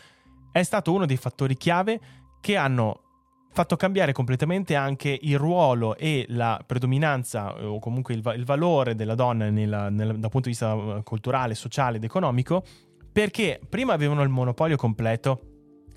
[0.60, 2.00] è stato uno dei fattori chiave
[2.40, 3.02] che hanno
[3.52, 9.16] fatto cambiare completamente anche il ruolo e la predominanza o comunque il, il valore della
[9.16, 12.64] donna nella, nella, dal punto di vista eh, culturale, sociale ed economico,
[13.12, 15.42] perché prima avevano il monopolio completo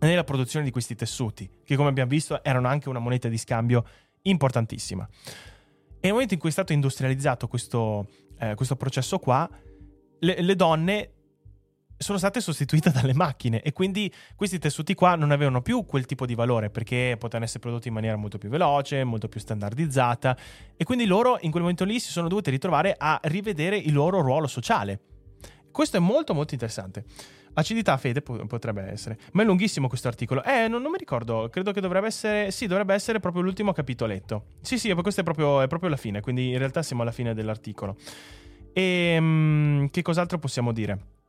[0.01, 3.85] nella produzione di questi tessuti, che come abbiamo visto erano anche una moneta di scambio
[4.23, 5.07] importantissima.
[5.07, 8.07] E nel momento in cui è stato industrializzato questo,
[8.39, 9.47] eh, questo processo qua,
[10.21, 11.11] le, le donne
[12.03, 16.25] sono state sostituite dalle macchine e quindi questi tessuti qua non avevano più quel tipo
[16.25, 20.37] di valore perché potevano essere prodotti in maniera molto più veloce, molto più standardizzata
[20.77, 24.23] e quindi loro in quel momento lì si sono dovuti ritrovare a rivedere il loro
[24.23, 25.01] ruolo sociale.
[25.71, 27.05] Questo è molto molto interessante.
[27.53, 29.19] Acidità fede potrebbe essere.
[29.33, 30.43] Ma è lunghissimo questo articolo.
[30.43, 31.49] Eh, non, non, mi ricordo.
[31.51, 32.51] Credo che dovrebbe essere.
[32.51, 34.45] Sì, dovrebbe essere proprio l'ultimo capitoletto.
[34.61, 36.21] Sì, sì, questo è proprio, è proprio la fine.
[36.21, 37.97] Quindi in realtà siamo alla fine dell'articolo.
[38.73, 41.20] E um, che cos'altro possiamo dire?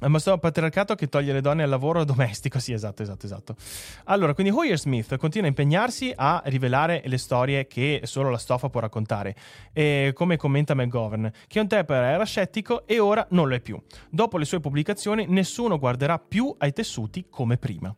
[0.00, 2.60] Ma sto patriarcato che toglie le donne al lavoro domestico.
[2.60, 3.56] Sì, esatto, esatto, esatto.
[4.04, 8.68] Allora, quindi Hoyer Smith continua a impegnarsi a rivelare le storie che solo la stoffa
[8.68, 9.34] può raccontare.
[9.72, 13.80] E come commenta McGovern, che un tempo era scettico e ora non lo è più.
[14.08, 17.92] Dopo le sue pubblicazioni, nessuno guarderà più ai tessuti come prima.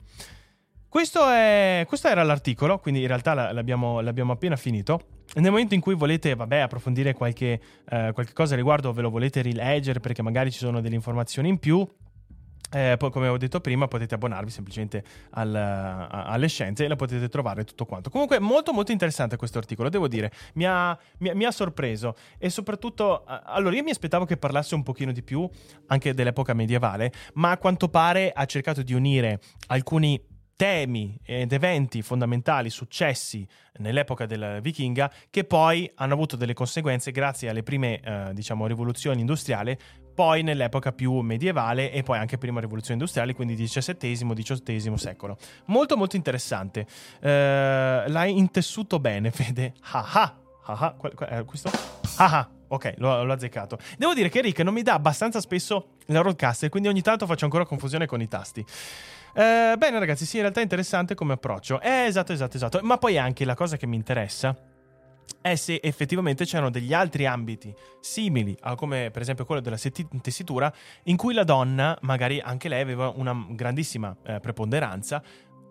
[0.91, 5.01] Questo, è, questo era l'articolo, quindi in realtà l'abbiamo, l'abbiamo appena finito.
[5.35, 9.41] Nel momento in cui volete, vabbè, approfondire qualche, eh, qualche cosa riguardo, ve lo volete
[9.41, 11.89] rileggere perché magari ci sono delle informazioni in più,
[12.73, 16.97] eh, poi, come ho detto prima, potete abbonarvi semplicemente al, a, alle scienze e la
[16.97, 18.11] potete trovare tutto quanto.
[18.11, 20.33] Comunque, molto, molto interessante questo articolo, devo dire.
[20.55, 24.83] Mi ha, mi, mi ha, sorpreso e soprattutto, allora, io mi aspettavo che parlasse un
[24.83, 25.49] pochino di più
[25.87, 29.39] anche dell'epoca medievale, ma a quanto pare ha cercato di unire
[29.69, 30.21] alcuni
[30.61, 33.49] temi ed eventi fondamentali successi
[33.79, 39.21] nell'epoca della vichinga che poi hanno avuto delle conseguenze grazie alle prime eh, diciamo rivoluzioni
[39.21, 39.75] industriali
[40.15, 45.39] poi nell'epoca più medievale e poi anche prima rivoluzione industriale quindi XVII XVIII secolo
[45.69, 46.87] molto molto interessante
[47.23, 50.37] eh, l'hai intessuto bene Fede ah ah,
[50.67, 51.71] ah, ah eh, questo
[52.19, 53.79] ah ah Ok, l'ho, l'ho, azzeccato.
[53.99, 57.45] Devo dire che Rick non mi dà abbastanza spesso la roadcaster, quindi ogni tanto faccio
[57.45, 58.65] ancora confusione con i tasti.
[59.35, 61.81] Eh, bene, ragazzi, sì, in realtà è interessante come approccio.
[61.81, 62.81] Eh, esatto, esatto, esatto.
[62.83, 64.57] Ma poi anche la cosa che mi interessa
[65.41, 69.79] è se effettivamente c'erano degli altri ambiti simili a come per esempio quello della
[70.21, 70.73] tessitura
[71.05, 75.23] in cui la donna magari anche lei aveva una grandissima eh, preponderanza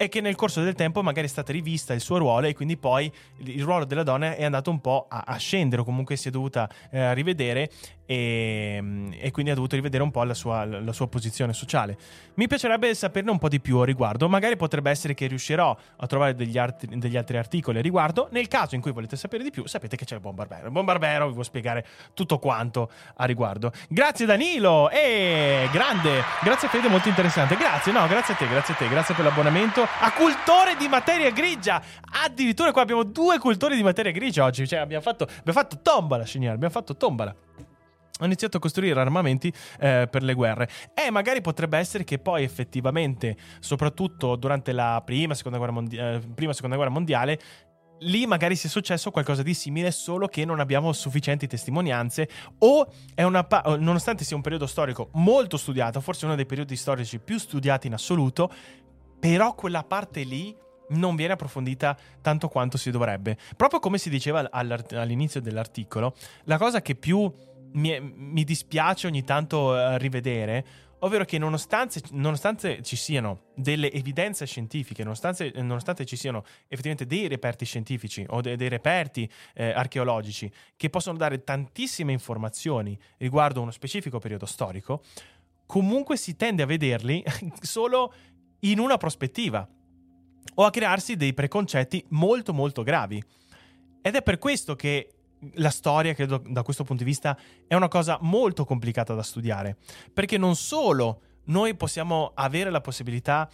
[0.01, 2.77] e che nel corso del tempo magari è stata rivista il suo ruolo e quindi
[2.77, 6.29] poi il ruolo della donna è andato un po' a, a scendere o comunque si
[6.29, 7.69] è dovuta eh, rivedere
[8.05, 8.81] e,
[9.19, 11.95] e, quindi ha dovuto rivedere un po' la sua, la sua, posizione sociale.
[12.35, 16.07] Mi piacerebbe saperne un po' di più a riguardo, magari potrebbe essere che riuscirò a
[16.07, 18.29] trovare degli, art- degli altri articoli a riguardo.
[18.31, 20.65] Nel caso in cui volete sapere di più, sapete che c'è il buon Barbero.
[20.65, 21.85] Il buon Barbero vi può spiegare
[22.15, 23.71] tutto quanto a riguardo.
[23.89, 27.55] Grazie Danilo e grande, grazie Fede, molto interessante.
[27.57, 31.31] Grazie, no, grazie a te, grazie a te, grazie per l'abbonamento a Cultore di Materia
[31.31, 31.81] Grigia.
[32.23, 36.25] Addirittura qua abbiamo due cultori di materia grigia oggi, cioè abbiamo fatto, abbiamo fatto tombola,
[36.25, 37.35] signore, abbiamo fatto tombola
[38.21, 40.69] ha iniziato a costruire armamenti eh, per le guerre.
[40.93, 46.21] E magari potrebbe essere che poi effettivamente, soprattutto durante la prima, seconda guerra, mondi- eh,
[46.35, 47.39] prima, seconda guerra mondiale,
[47.99, 52.29] lì magari sia successo qualcosa di simile, solo che non abbiamo sufficienti testimonianze
[52.59, 56.75] o è una pa- nonostante sia un periodo storico molto studiato, forse uno dei periodi
[56.75, 58.51] storici più studiati in assoluto,
[59.19, 60.55] però quella parte lì
[60.89, 63.37] non viene approfondita tanto quanto si dovrebbe.
[63.55, 66.15] Proprio come si diceva all'inizio dell'articolo,
[66.45, 67.31] la cosa che più
[67.73, 70.65] mi, mi dispiace ogni tanto uh, rivedere,
[70.99, 77.27] ovvero che nonostante, nonostante, ci siano delle evidenze scientifiche, nonostante, nonostante, ci siano effettivamente dei
[77.27, 83.71] reperti scientifici o de, dei reperti eh, archeologici che possono dare tantissime informazioni riguardo uno
[83.71, 85.01] specifico periodo storico,
[85.65, 87.23] comunque si tende a vederli
[87.61, 88.11] solo
[88.61, 89.67] in una prospettiva
[90.55, 93.23] o a crearsi dei preconcetti molto molto gravi.
[94.01, 95.13] Ed è per questo che
[95.53, 97.37] la storia, credo da questo punto di vista,
[97.67, 99.77] è una cosa molto complicata da studiare,
[100.13, 103.49] perché non solo noi possiamo avere la possibilità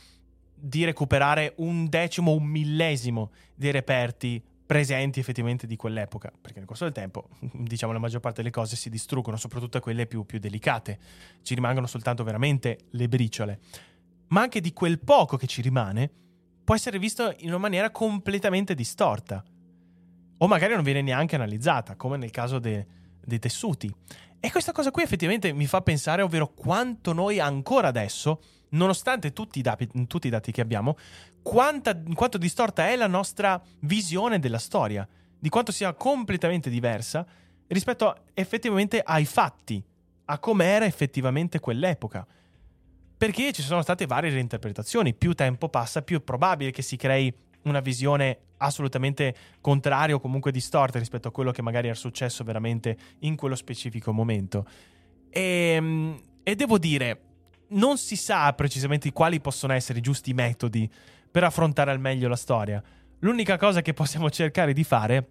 [0.53, 6.85] di recuperare un decimo, un millesimo dei reperti presenti effettivamente di quell'epoca, perché nel corso
[6.85, 10.97] del tempo, diciamo, la maggior parte delle cose si distruggono, soprattutto quelle più, più delicate,
[11.43, 13.59] ci rimangono soltanto veramente le briciole,
[14.27, 16.11] ma anche di quel poco che ci rimane
[16.63, 19.43] può essere visto in una maniera completamente distorta
[20.37, 22.85] o magari non viene neanche analizzata, come nel caso de,
[23.23, 23.93] dei tessuti.
[24.39, 29.59] E questa cosa qui effettivamente mi fa pensare, ovvero quanto noi ancora adesso, nonostante tutti
[29.59, 30.97] i, dati, tutti i dati che abbiamo,
[31.41, 35.07] quanta, quanto distorta è la nostra visione della storia,
[35.39, 37.25] di quanto sia completamente diversa
[37.67, 39.83] rispetto effettivamente ai fatti,
[40.25, 42.25] a com'era effettivamente quell'epoca.
[43.25, 47.33] Perché ci sono state varie reinterpretazioni, più tempo passa, più è probabile che si crei
[47.63, 52.95] una visione assolutamente contraria o comunque distorta rispetto a quello che magari era successo veramente
[53.21, 54.67] in quello specifico momento.
[55.31, 57.21] E, ehm, e devo dire,
[57.69, 60.87] non si sa precisamente quali possono essere i giusti metodi
[61.31, 62.79] per affrontare al meglio la storia.
[63.21, 65.27] L'unica cosa che possiamo cercare di fare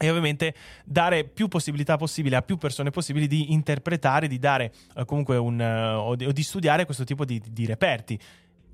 [0.00, 5.04] è ovviamente dare più possibilità possibile a più persone possibili di interpretare, di dare uh,
[5.04, 8.18] comunque un uh, o, di, o, di, studiare questo tipo di, di reperti.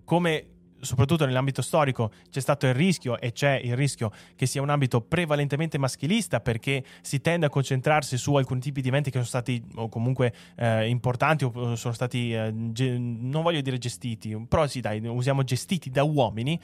[0.04, 0.46] Come
[0.78, 5.00] soprattutto nell'ambito storico c'è stato il rischio e c'è il rischio che sia un ambito
[5.00, 9.60] prevalentemente maschilista perché si tende a concentrarsi su alcuni tipi di eventi che sono stati
[9.76, 14.80] o comunque eh, importanti o sono stati eh, ge- non voglio dire gestiti però sì
[14.80, 16.60] dai usiamo gestiti da uomini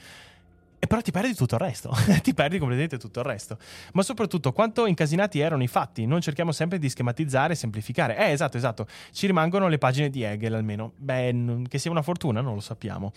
[0.83, 3.57] e però ti perdi tutto il resto, ti perdi completamente tutto il resto.
[3.93, 8.17] Ma soprattutto quanto incasinati erano i fatti, non cerchiamo sempre di schematizzare e semplificare.
[8.17, 10.91] Eh, esatto, esatto, ci rimangono le pagine di Hegel almeno.
[10.97, 13.13] Beh, che sia una fortuna, non lo sappiamo.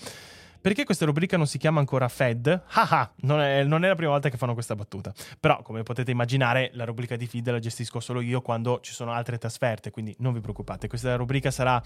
[0.67, 2.65] Perché questa rubrica non si chiama ancora Fed?
[2.71, 5.15] Haha, non è, non è la prima volta che fanno questa battuta.
[5.39, 9.13] Però, come potete immaginare, la rubrica di feed la gestisco solo io quando ci sono
[9.13, 10.89] altre trasferte, quindi non vi preoccupate.
[10.89, 11.81] Questa rubrica sarà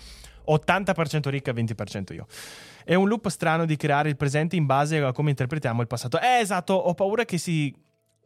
[0.49, 2.27] 80% ricca e 20% io.
[2.83, 6.19] È un loop strano di creare il presente in base a come interpretiamo il passato.
[6.19, 7.77] Eh, esatto, ho paura che si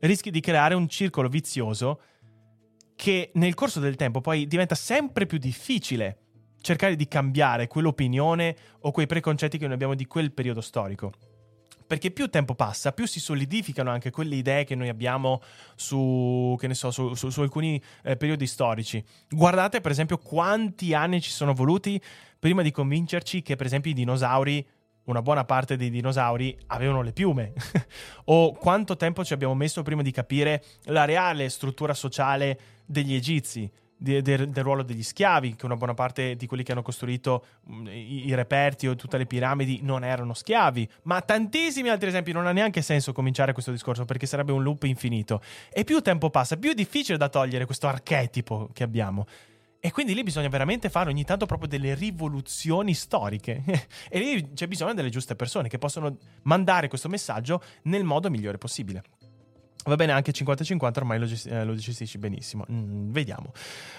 [0.03, 2.01] rischi di creare un circolo vizioso
[2.95, 6.19] che nel corso del tempo poi diventa sempre più difficile
[6.65, 11.13] cercare di cambiare quell'opinione o quei preconcetti che noi abbiamo di quel periodo storico.
[11.87, 15.43] Perché più tempo passa, più si solidificano anche quelle idee che noi abbiamo
[15.77, 19.05] su, che ne so, su, su, su alcuni eh, periodi storici.
[19.29, 22.01] Guardate, per esempio, quanti anni ci sono voluti
[22.39, 24.67] prima di convincerci che, per esempio, i dinosauri
[25.05, 27.53] una buona parte dei dinosauri avevano le piume.
[28.25, 33.71] o quanto tempo ci abbiamo messo prima di capire la reale struttura sociale degli egizi
[33.97, 37.45] de, de, del ruolo degli schiavi, che una buona parte di quelli che hanno costruito
[37.87, 42.33] i, i, reperti o tutte le piramidi non erano schiavi, ma tantissimi altri esempi.
[42.33, 45.41] Non ha neanche senso cominciare questo discorso perché sarebbe un loop infinito.
[45.73, 49.27] E più tempo passa, più è difficile da togliere questo archetipo che abbiamo.
[49.85, 53.63] E quindi lì bisogna veramente fare ogni tanto proprio delle rivoluzioni storiche.
[54.09, 58.57] e lì c'è bisogno delle giuste persone che possono mandare questo messaggio nel modo migliore
[58.57, 59.03] possibile.
[59.85, 62.65] Va bene anche 50-50, ormai lo, gest- eh, lo gestisci benissimo.
[62.71, 63.53] Mm, vediamo.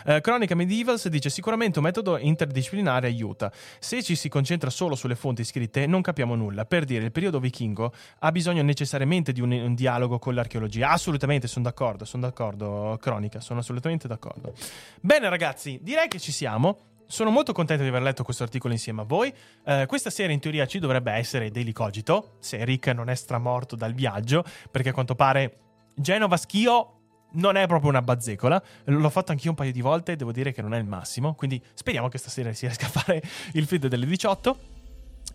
[0.05, 3.51] Eh, Cronica Medievals dice: Sicuramente un metodo interdisciplinare aiuta.
[3.79, 6.65] Se ci si concentra solo sulle fonti scritte, non capiamo nulla.
[6.65, 10.89] Per dire, il periodo vichingo ha bisogno necessariamente di un, un dialogo con l'archeologia.
[10.89, 12.03] Assolutamente, sono d'accordo.
[12.05, 13.39] Sono d'accordo, Cronica.
[13.39, 14.53] Sono assolutamente d'accordo.
[15.01, 16.93] Bene, ragazzi, direi che ci siamo.
[17.07, 19.31] Sono molto contento di aver letto questo articolo insieme a voi.
[19.63, 23.75] Eh, questa sera in teoria ci dovrebbe essere Daily Cogito, se Rick non è stramorto
[23.75, 25.64] dal viaggio, perché a quanto pare
[25.95, 26.91] Genova Schio
[27.33, 28.61] non è proprio una bazzecola.
[28.85, 31.33] L'ho fatto anch'io un paio di volte, devo dire che non è il massimo.
[31.33, 33.23] Quindi speriamo che stasera si riesca a fare
[33.53, 34.73] il feed delle 18.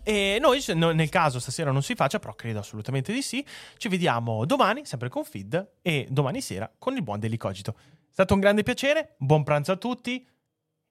[0.03, 3.45] E noi, nel caso stasera non si faccia, però credo assolutamente di sì,
[3.77, 7.75] ci vediamo domani, sempre con feed, e domani sera con il buon Delicogito.
[7.77, 10.25] È stato un grande piacere, buon pranzo a tutti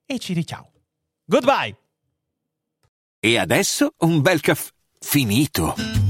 [0.07, 0.71] e ci riciao.
[1.25, 1.77] Goodbye!
[3.19, 6.10] E adesso un bel caffè finito.